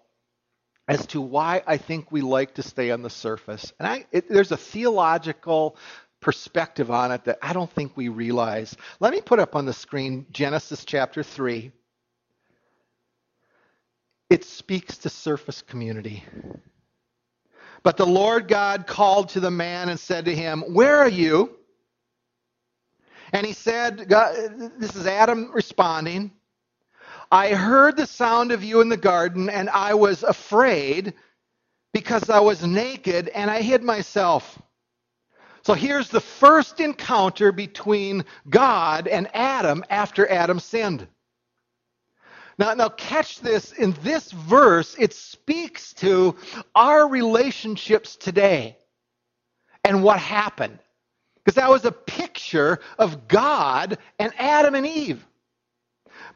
as 0.88 1.06
to 1.08 1.22
why 1.22 1.64
I 1.68 1.78
think 1.78 2.12
we 2.12 2.22
like 2.22 2.56
to 2.56 2.64
stay 2.64 2.92
on 2.92 3.02
the 3.02 3.10
surface. 3.10 3.74
And 3.80 3.88
I, 3.88 4.06
it, 4.12 4.30
there's 4.30 4.52
a 4.52 4.58
theological 4.58 5.78
perspective 6.22 6.92
on 6.92 7.12
it 7.12 7.26
that 7.26 7.40
I 7.42 7.54
don't 7.54 7.72
think 7.72 7.96
we 7.96 8.10
realize. 8.10 8.76
Let 9.00 9.14
me 9.14 9.22
put 9.22 9.40
up 9.40 9.56
on 9.56 9.66
the 9.66 9.74
screen 9.74 10.26
Genesis 10.32 10.86
chapter 10.86 11.24
3. 11.24 11.72
It 14.30 14.46
speaks 14.46 14.98
to 15.00 15.10
surface 15.10 15.62
community. 15.62 16.24
But 17.84 17.98
the 17.98 18.08
Lord 18.08 18.48
God 18.48 18.88
called 18.88 19.30
to 19.30 19.42
the 19.42 19.52
man 19.52 19.90
and 19.90 20.00
said 20.00 20.26
to 20.26 20.36
him, 20.36 20.62
Where 20.74 20.98
are 20.98 21.10
you? 21.10 21.56
And 23.34 23.46
he 23.46 23.54
said, 23.54 24.10
God, 24.10 24.36
This 24.80 24.96
is 24.96 25.08
Adam 25.08 25.52
responding. 25.54 26.32
I 27.32 27.50
heard 27.54 27.98
the 27.98 28.08
sound 28.08 28.52
of 28.54 28.64
you 28.64 28.82
in 28.82 28.90
the 28.90 28.98
garden, 28.98 29.50
and 29.50 29.70
I 29.70 29.96
was 29.96 30.24
afraid 30.24 31.14
because 31.94 32.30
I 32.30 32.40
was 32.42 32.66
naked 32.66 33.30
and 33.30 33.52
I 33.52 33.62
hid 33.62 33.84
myself. 33.84 34.62
So 35.64 35.76
here's 35.76 36.10
the 36.10 36.22
first 36.22 36.80
encounter 36.82 37.52
between 37.52 38.26
God 38.50 39.08
and 39.08 39.30
Adam 39.36 39.86
after 39.90 40.30
Adam 40.30 40.60
sinned. 40.60 41.08
Now, 42.60 42.74
now 42.74 42.90
catch 42.90 43.40
this 43.40 43.72
in 43.72 43.96
this 44.04 44.32
verse, 44.32 44.96
it 45.00 45.14
speaks 45.14 45.94
to 45.94 46.36
our 46.76 47.08
relationships 47.08 48.18
today 48.18 48.78
and 49.86 50.04
what 50.04 50.20
happened. 50.20 50.80
Because 51.38 51.56
that 51.56 51.70
was 51.70 51.86
a 51.86 51.92
picture 51.92 52.80
of 53.00 53.30
God 53.30 53.98
and 54.20 54.34
Adam 54.38 54.76
and 54.76 54.86
Eve. 54.86 55.26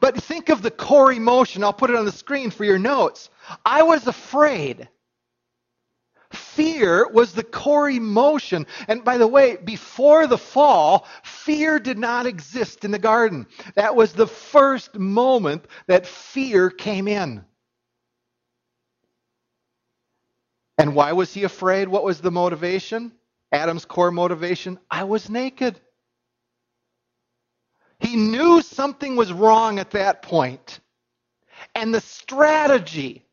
But 0.00 0.16
think 0.16 0.48
of 0.48 0.62
the 0.62 0.70
core 0.70 1.12
emotion. 1.12 1.62
I'll 1.62 1.74
put 1.74 1.90
it 1.90 1.96
on 1.96 2.06
the 2.06 2.12
screen 2.12 2.50
for 2.50 2.64
your 2.64 2.78
notes. 2.78 3.28
I 3.66 3.82
was 3.82 4.06
afraid. 4.06 4.88
Fear 6.54 7.08
was 7.10 7.32
the 7.32 7.44
core 7.44 7.90
emotion. 7.90 8.66
And 8.88 9.04
by 9.04 9.18
the 9.18 9.26
way, 9.26 9.56
before 9.56 10.26
the 10.26 10.38
fall, 10.38 11.06
fear 11.24 11.78
did 11.80 11.98
not 11.98 12.26
exist 12.26 12.84
in 12.84 12.92
the 12.92 12.98
garden. 12.98 13.46
That 13.74 13.96
was 13.96 14.12
the 14.12 14.26
first 14.28 14.96
moment 14.96 15.66
that 15.88 16.06
fear 16.06 16.70
came 16.70 17.08
in. 17.08 17.44
And 20.78 20.94
why 20.94 21.12
was 21.12 21.34
he 21.34 21.44
afraid? 21.44 21.88
What 21.88 22.04
was 22.04 22.20
the 22.20 22.30
motivation? 22.32 23.12
Adam's 23.52 23.84
core 23.84 24.10
motivation 24.12 24.78
I 24.90 25.04
was 25.04 25.30
naked. 25.30 25.80
He 28.00 28.16
knew 28.16 28.62
something 28.62 29.16
was 29.16 29.32
wrong 29.32 29.78
at 29.78 29.92
that 29.92 30.22
point. 30.22 30.80
And 31.74 31.94
the 31.94 32.00
strategy 32.00 33.23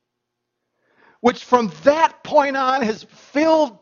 which 1.22 1.44
from 1.44 1.72
that 1.84 2.24
point 2.24 2.58
on 2.58 2.82
has 2.82 3.04
filled 3.04 3.78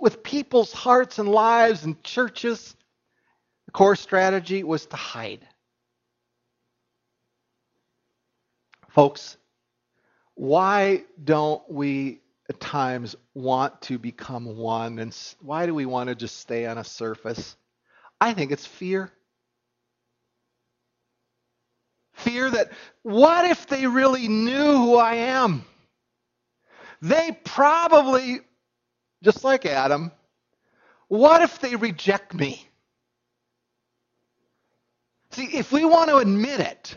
with 0.00 0.22
people's 0.22 0.72
hearts 0.72 1.18
and 1.18 1.28
lives 1.28 1.84
and 1.84 2.02
churches. 2.02 2.74
The 3.66 3.72
core 3.72 3.96
strategy 3.96 4.64
was 4.64 4.86
to 4.86 4.96
hide. 4.96 5.46
Folks, 8.88 9.36
why 10.34 11.04
don't 11.22 11.62
we 11.70 12.20
at 12.48 12.60
times 12.60 13.16
want 13.34 13.80
to 13.82 13.98
become 13.98 14.56
one? 14.56 14.98
And 14.98 15.16
why 15.40 15.66
do 15.66 15.74
we 15.74 15.86
want 15.86 16.08
to 16.08 16.14
just 16.14 16.38
stay 16.38 16.66
on 16.66 16.76
a 16.76 16.84
surface? 16.84 17.56
I 18.20 18.34
think 18.34 18.50
it's 18.50 18.66
fear. 18.66 19.10
Fear 22.12 22.50
that, 22.50 22.72
what 23.02 23.46
if 23.46 23.66
they 23.66 23.86
really 23.86 24.28
knew 24.28 24.76
who 24.76 24.96
I 24.96 25.14
am? 25.14 25.64
They 27.02 27.38
probably, 27.44 28.40
just 29.24 29.44
like 29.44 29.66
Adam, 29.66 30.12
What 31.08 31.42
if 31.42 31.60
they 31.60 31.76
reject 31.76 32.34
me? 32.34 32.66
See, 35.32 35.46
if 35.46 35.72
we 35.72 35.84
want 35.84 36.10
to 36.10 36.18
admit 36.18 36.60
it, 36.60 36.96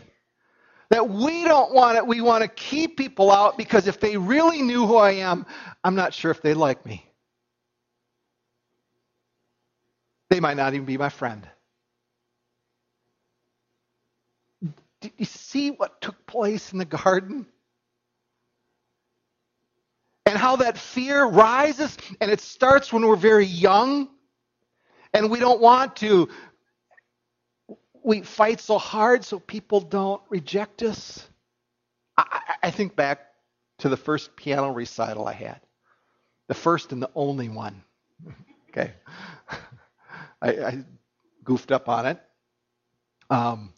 that 0.90 1.08
we 1.08 1.44
don't 1.44 1.74
want 1.74 1.98
it, 1.98 2.06
we 2.06 2.20
want 2.20 2.42
to 2.42 2.48
keep 2.48 2.96
people 2.98 3.30
out 3.32 3.58
because 3.58 3.88
if 3.88 4.00
they 4.00 4.16
really 4.16 4.62
knew 4.62 4.86
who 4.86 4.96
I 4.96 5.12
am, 5.12 5.46
I'm 5.84 5.94
not 5.96 6.14
sure 6.14 6.30
if 6.30 6.42
they'd 6.42 6.54
like 6.54 6.86
me. 6.86 7.06
They 10.30 10.40
might 10.40 10.56
not 10.56 10.74
even 10.74 10.86
be 10.86 10.98
my 10.98 11.10
friend. 11.10 11.48
Did 15.00 15.12
you 15.18 15.26
see 15.26 15.70
what 15.70 16.00
took 16.00 16.26
place 16.26 16.72
in 16.72 16.78
the 16.78 16.84
garden? 16.86 17.46
And 20.26 20.36
how 20.36 20.56
that 20.56 20.76
fear 20.76 21.24
rises, 21.24 21.96
and 22.20 22.30
it 22.30 22.40
starts 22.40 22.92
when 22.92 23.06
we're 23.06 23.16
very 23.16 23.46
young, 23.46 24.08
and 25.14 25.30
we 25.30 25.38
don't 25.38 25.60
want 25.60 25.96
to 25.96 26.28
we 28.06 28.22
fight 28.22 28.60
so 28.60 28.78
hard 28.78 29.24
so 29.24 29.40
people 29.40 29.80
don't 29.80 30.22
reject 30.28 30.84
us. 30.84 31.28
I, 32.16 32.40
I 32.62 32.70
think 32.70 32.94
back 32.94 33.18
to 33.78 33.88
the 33.88 33.96
first 33.96 34.36
piano 34.36 34.70
recital 34.70 35.26
I 35.26 35.32
had, 35.32 35.60
the 36.46 36.54
first 36.54 36.92
and 36.92 37.02
the 37.02 37.10
only 37.16 37.48
one. 37.48 37.82
okay, 38.70 38.92
I, 40.40 40.50
I, 40.50 40.84
goofed 41.42 41.72
up 41.72 41.88
on 41.88 42.06
it. 42.06 42.20
Um, 43.28 43.72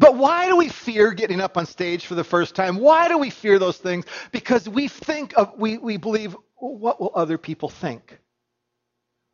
but 0.00 0.16
why 0.16 0.46
do 0.48 0.56
we 0.56 0.70
fear 0.70 1.12
getting 1.12 1.42
up 1.42 1.58
on 1.58 1.66
stage 1.66 2.06
for 2.06 2.14
the 2.14 2.24
first 2.24 2.54
time? 2.54 2.78
Why 2.78 3.06
do 3.06 3.18
we 3.18 3.28
fear 3.28 3.58
those 3.58 3.76
things? 3.76 4.06
Because 4.32 4.66
we 4.66 4.88
think 4.88 5.34
of, 5.36 5.58
we, 5.58 5.76
we 5.76 5.98
believe, 5.98 6.34
well, 6.58 6.74
what 6.74 6.98
will 7.02 7.12
other 7.14 7.36
people 7.36 7.68
think? 7.68 8.18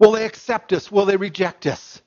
Will 0.01 0.11
they 0.11 0.27
accept 0.27 0.73
us? 0.73 0.91
Will 0.91 1.07
they 1.07 1.17
reject 1.17 1.67
us? 1.67 2.03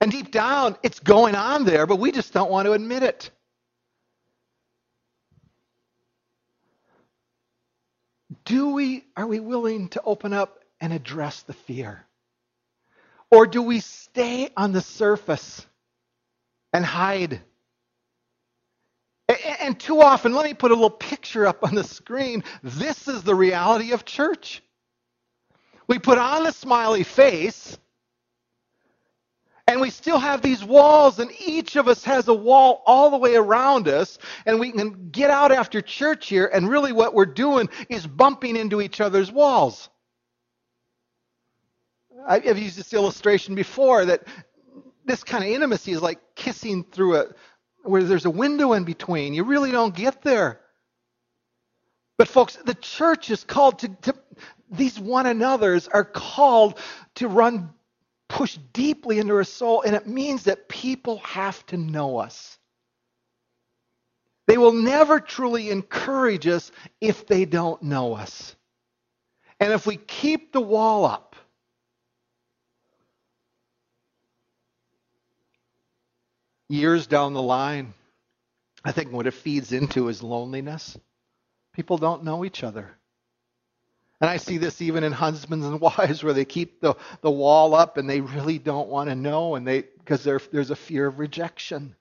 And 0.00 0.12
deep 0.12 0.30
down, 0.30 0.76
it's 0.84 1.00
going 1.00 1.34
on 1.34 1.64
there, 1.64 1.88
but 1.88 1.96
we 1.96 2.12
just 2.12 2.32
don't 2.32 2.52
want 2.52 2.66
to 2.66 2.72
admit 2.72 3.02
it. 3.02 3.32
Do 8.44 8.70
we, 8.70 9.06
are 9.16 9.26
we 9.26 9.40
willing 9.40 9.88
to 9.90 10.02
open 10.04 10.32
up 10.32 10.60
and 10.80 10.92
address 10.92 11.42
the 11.42 11.52
fear? 11.52 12.06
Or 13.32 13.44
do 13.44 13.60
we 13.60 13.80
stay 13.80 14.50
on 14.56 14.70
the 14.70 14.82
surface 14.82 15.66
and 16.72 16.84
hide? 16.84 17.40
And 19.60 19.78
too 19.78 20.00
often, 20.00 20.32
let 20.32 20.46
me 20.46 20.54
put 20.54 20.70
a 20.70 20.74
little 20.74 20.90
picture 20.90 21.46
up 21.46 21.62
on 21.62 21.74
the 21.74 21.84
screen. 21.84 22.44
This 22.62 23.08
is 23.08 23.22
the 23.22 23.34
reality 23.34 23.92
of 23.92 24.04
church. 24.04 24.62
We 25.86 25.98
put 25.98 26.18
on 26.18 26.46
a 26.46 26.52
smiley 26.52 27.02
face 27.02 27.76
and 29.68 29.82
we 29.82 29.90
still 29.90 30.18
have 30.18 30.40
these 30.40 30.64
walls, 30.64 31.18
and 31.18 31.30
each 31.38 31.76
of 31.76 31.88
us 31.88 32.02
has 32.04 32.26
a 32.26 32.34
wall 32.34 32.82
all 32.86 33.10
the 33.10 33.18
way 33.18 33.36
around 33.36 33.86
us. 33.86 34.18
And 34.46 34.58
we 34.58 34.72
can 34.72 35.10
get 35.10 35.30
out 35.30 35.52
after 35.52 35.82
church 35.82 36.26
here, 36.28 36.46
and 36.46 36.70
really 36.70 36.90
what 36.90 37.12
we're 37.12 37.26
doing 37.26 37.68
is 37.90 38.06
bumping 38.06 38.56
into 38.56 38.80
each 38.80 39.02
other's 39.02 39.30
walls. 39.30 39.90
I've 42.26 42.58
used 42.58 42.78
this 42.78 42.94
illustration 42.94 43.54
before 43.54 44.06
that 44.06 44.26
this 45.08 45.24
kind 45.24 45.44
of 45.44 45.50
intimacy 45.50 45.92
is 45.92 46.02
like 46.02 46.20
kissing 46.34 46.84
through 46.84 47.16
a 47.16 47.26
where 47.82 48.02
there's 48.02 48.26
a 48.26 48.30
window 48.30 48.72
in 48.74 48.84
between. 48.84 49.34
You 49.34 49.44
really 49.44 49.70
don't 49.70 49.94
get 49.94 50.22
there. 50.22 50.60
But 52.18 52.28
folks, 52.28 52.56
the 52.56 52.74
church 52.74 53.30
is 53.30 53.44
called 53.44 53.78
to, 53.80 53.88
to 53.88 54.14
these 54.70 54.98
one 54.98 55.26
another's 55.26 55.88
are 55.88 56.04
called 56.04 56.78
to 57.16 57.28
run 57.28 57.70
push 58.28 58.58
deeply 58.72 59.18
into 59.18 59.34
our 59.34 59.44
soul, 59.44 59.82
and 59.82 59.96
it 59.96 60.06
means 60.06 60.44
that 60.44 60.68
people 60.68 61.18
have 61.18 61.64
to 61.66 61.76
know 61.76 62.18
us. 62.18 62.58
They 64.46 64.58
will 64.58 64.72
never 64.72 65.20
truly 65.20 65.70
encourage 65.70 66.46
us 66.46 66.70
if 67.00 67.26
they 67.26 67.44
don't 67.44 67.82
know 67.82 68.14
us. 68.14 68.54
And 69.60 69.72
if 69.72 69.86
we 69.86 69.96
keep 69.96 70.52
the 70.52 70.60
wall 70.60 71.04
up, 71.04 71.27
years 76.68 77.06
down 77.06 77.32
the 77.32 77.42
line, 77.42 77.94
I 78.84 78.92
think 78.92 79.12
what 79.12 79.26
it 79.26 79.32
feeds 79.32 79.72
into 79.72 80.08
is 80.08 80.22
loneliness. 80.22 80.98
People 81.74 81.98
don't 81.98 82.24
know 82.24 82.44
each 82.44 82.62
other. 82.62 82.90
And 84.20 84.28
I 84.28 84.36
see 84.36 84.58
this 84.58 84.82
even 84.82 85.04
in 85.04 85.12
husbands 85.12 85.64
and 85.66 85.80
wives 85.80 86.22
where 86.22 86.32
they 86.32 86.44
keep 86.44 86.80
the, 86.80 86.94
the 87.20 87.30
wall 87.30 87.74
up 87.74 87.96
and 87.96 88.08
they 88.08 88.20
really 88.20 88.58
don't 88.58 88.88
want 88.88 89.08
to 89.10 89.14
know 89.14 89.54
and 89.54 89.66
they 89.66 89.84
because 89.98 90.24
there's 90.24 90.70
a 90.70 90.76
fear 90.76 91.06
of 91.06 91.18
rejection. 91.18 91.94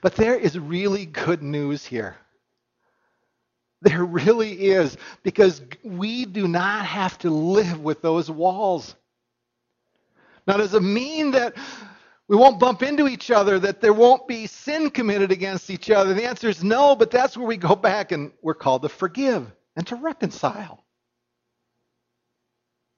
But 0.00 0.14
there 0.14 0.36
is 0.36 0.58
really 0.58 1.06
good 1.06 1.42
news 1.42 1.84
here. 1.84 2.16
There 3.80 4.04
really 4.04 4.52
is 4.52 4.96
because 5.24 5.60
we 5.82 6.24
do 6.24 6.46
not 6.46 6.86
have 6.86 7.18
to 7.18 7.30
live 7.30 7.80
with 7.80 8.00
those 8.00 8.30
walls. 8.30 8.94
Now, 10.46 10.56
does 10.56 10.74
it 10.74 10.82
mean 10.82 11.32
that 11.32 11.54
we 12.28 12.36
won't 12.36 12.60
bump 12.60 12.82
into 12.82 13.08
each 13.08 13.30
other, 13.30 13.58
that 13.58 13.80
there 13.80 13.92
won't 13.92 14.26
be 14.26 14.46
sin 14.46 14.90
committed 14.90 15.32
against 15.32 15.70
each 15.70 15.90
other? 15.90 16.14
The 16.14 16.24
answer 16.24 16.48
is 16.48 16.64
no, 16.64 16.96
but 16.96 17.10
that's 17.10 17.36
where 17.36 17.46
we 17.46 17.56
go 17.56 17.76
back 17.76 18.12
and 18.12 18.32
we're 18.42 18.54
called 18.54 18.82
to 18.82 18.88
forgive 18.88 19.50
and 19.76 19.86
to 19.88 19.96
reconcile. 19.96 20.84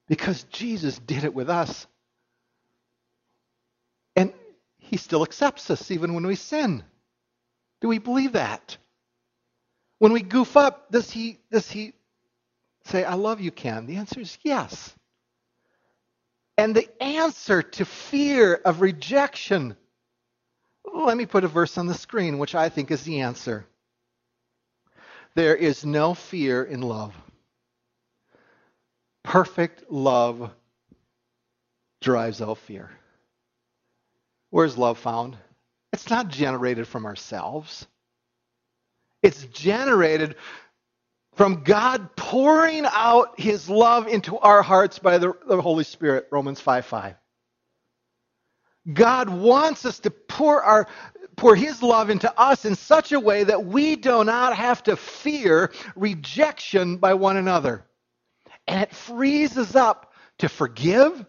Because 0.07 0.43
Jesus 0.43 0.99
did 0.99 1.23
it 1.23 1.33
with 1.33 1.49
us. 1.49 1.87
And 4.15 4.33
he 4.77 4.97
still 4.97 5.23
accepts 5.23 5.69
us 5.69 5.91
even 5.91 6.13
when 6.13 6.25
we 6.25 6.35
sin. 6.35 6.83
Do 7.81 7.89
we 7.89 7.97
believe 7.97 8.33
that? 8.33 8.77
When 9.99 10.13
we 10.13 10.21
goof 10.21 10.55
up, 10.55 10.91
does 10.91 11.11
he 11.11 11.39
does 11.51 11.69
he 11.69 11.93
say, 12.85 13.03
I 13.03 13.15
love 13.15 13.41
you, 13.41 13.51
Ken? 13.51 13.85
The 13.87 13.97
answer 13.97 14.19
is 14.21 14.37
yes. 14.43 14.94
And 16.57 16.75
the 16.75 16.89
answer 17.03 17.61
to 17.61 17.85
fear 17.85 18.55
of 18.65 18.81
rejection, 18.81 19.75
let 20.93 21.17
me 21.17 21.25
put 21.25 21.43
a 21.43 21.49
verse 21.49 21.77
on 21.77 21.87
the 21.87 21.93
screen, 21.93 22.37
which 22.37 22.55
I 22.55 22.69
think 22.69 22.91
is 22.91 23.03
the 23.03 23.21
answer. 23.21 23.65
There 25.35 25.55
is 25.55 25.85
no 25.85 26.13
fear 26.13 26.63
in 26.63 26.81
love. 26.81 27.13
Perfect 29.23 29.91
love 29.91 30.51
drives 32.01 32.41
out 32.41 32.59
fear. 32.59 32.91
Where's 34.49 34.77
love 34.77 34.97
found? 34.97 35.37
It's 35.91 36.09
not 36.09 36.29
generated 36.29 36.87
from 36.87 37.05
ourselves. 37.05 37.87
It's 39.21 39.43
generated 39.47 40.35
from 41.35 41.63
God 41.63 42.15
pouring 42.15 42.85
out 42.85 43.39
his 43.39 43.69
love 43.69 44.07
into 44.07 44.37
our 44.39 44.61
hearts 44.61 44.99
by 44.99 45.17
the, 45.17 45.33
the 45.47 45.61
Holy 45.61 45.83
Spirit, 45.83 46.27
Romans 46.31 46.59
5 46.59 46.85
5. 46.85 47.15
God 48.93 49.29
wants 49.29 49.85
us 49.85 49.99
to 49.99 50.11
pour 50.11 50.63
our 50.63 50.87
pour 51.35 51.55
his 51.55 51.83
love 51.83 52.09
into 52.09 52.33
us 52.39 52.63
in 52.63 52.75
such 52.75 53.11
a 53.11 53.19
way 53.19 53.43
that 53.43 53.65
we 53.65 53.97
do 53.97 54.23
not 54.23 54.55
have 54.55 54.81
to 54.83 54.95
fear 54.95 55.71
rejection 55.95 56.97
by 56.97 57.13
one 57.13 57.35
another. 57.35 57.85
And 58.67 58.81
it 58.81 58.93
frees 58.93 59.57
us 59.57 59.75
up 59.75 60.13
to 60.37 60.47
forgive, 60.47 61.25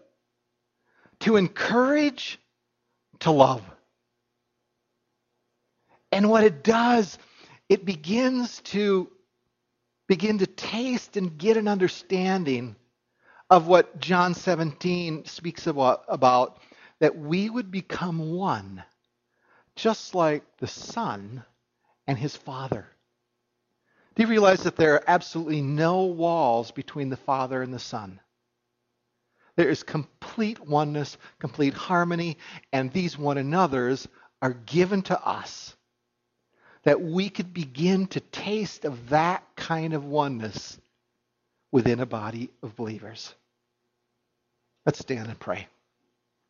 to 1.21 1.35
encourage, 1.35 2.39
to 3.19 3.31
love. 3.31 3.61
And 6.11 6.29
what 6.29 6.45
it 6.45 6.63
does, 6.63 7.17
it 7.67 7.83
begins 7.83 8.61
to 8.61 9.11
begin 10.07 10.39
to 10.39 10.47
taste 10.47 11.17
and 11.17 11.37
get 11.37 11.57
an 11.57 11.67
understanding 11.67 12.75
of 13.49 13.67
what 13.67 13.99
John 13.99 14.33
17 14.33 15.25
speaks 15.25 15.67
about, 15.67 16.03
about 16.07 16.59
that 16.99 17.17
we 17.17 17.49
would 17.49 17.71
become 17.71 18.31
one, 18.31 18.83
just 19.75 20.15
like 20.15 20.43
the 20.57 20.67
Son 20.67 21.43
and 22.07 22.17
his 22.17 22.35
Father. 22.35 22.87
Do 24.15 24.23
you 24.23 24.29
realize 24.29 24.63
that 24.63 24.75
there 24.75 24.95
are 24.95 25.03
absolutely 25.07 25.61
no 25.61 26.05
walls 26.05 26.71
between 26.71 27.09
the 27.09 27.17
Father 27.17 27.61
and 27.61 27.73
the 27.73 27.79
Son? 27.79 28.19
There 29.55 29.69
is 29.69 29.83
complete 29.83 30.59
oneness, 30.59 31.17
complete 31.39 31.73
harmony, 31.73 32.37
and 32.73 32.91
these 32.91 33.17
one 33.17 33.37
another's 33.37 34.07
are 34.41 34.53
given 34.53 35.03
to 35.03 35.19
us 35.23 35.76
that 36.87 37.01
we 37.01 37.29
could 37.29 37.53
begin 37.53 38.07
to 38.07 38.21
taste 38.21 38.85
of 38.85 39.09
that 39.09 39.43
kind 39.57 39.93
of 39.93 40.05
oneness 40.05 40.77
within 41.69 41.99
a 41.99 42.05
body 42.05 42.49
of 42.63 42.77
believers. 42.77 43.35
Let's 44.85 44.99
stand 44.99 45.27
and 45.27 45.37
pray. 45.37 45.67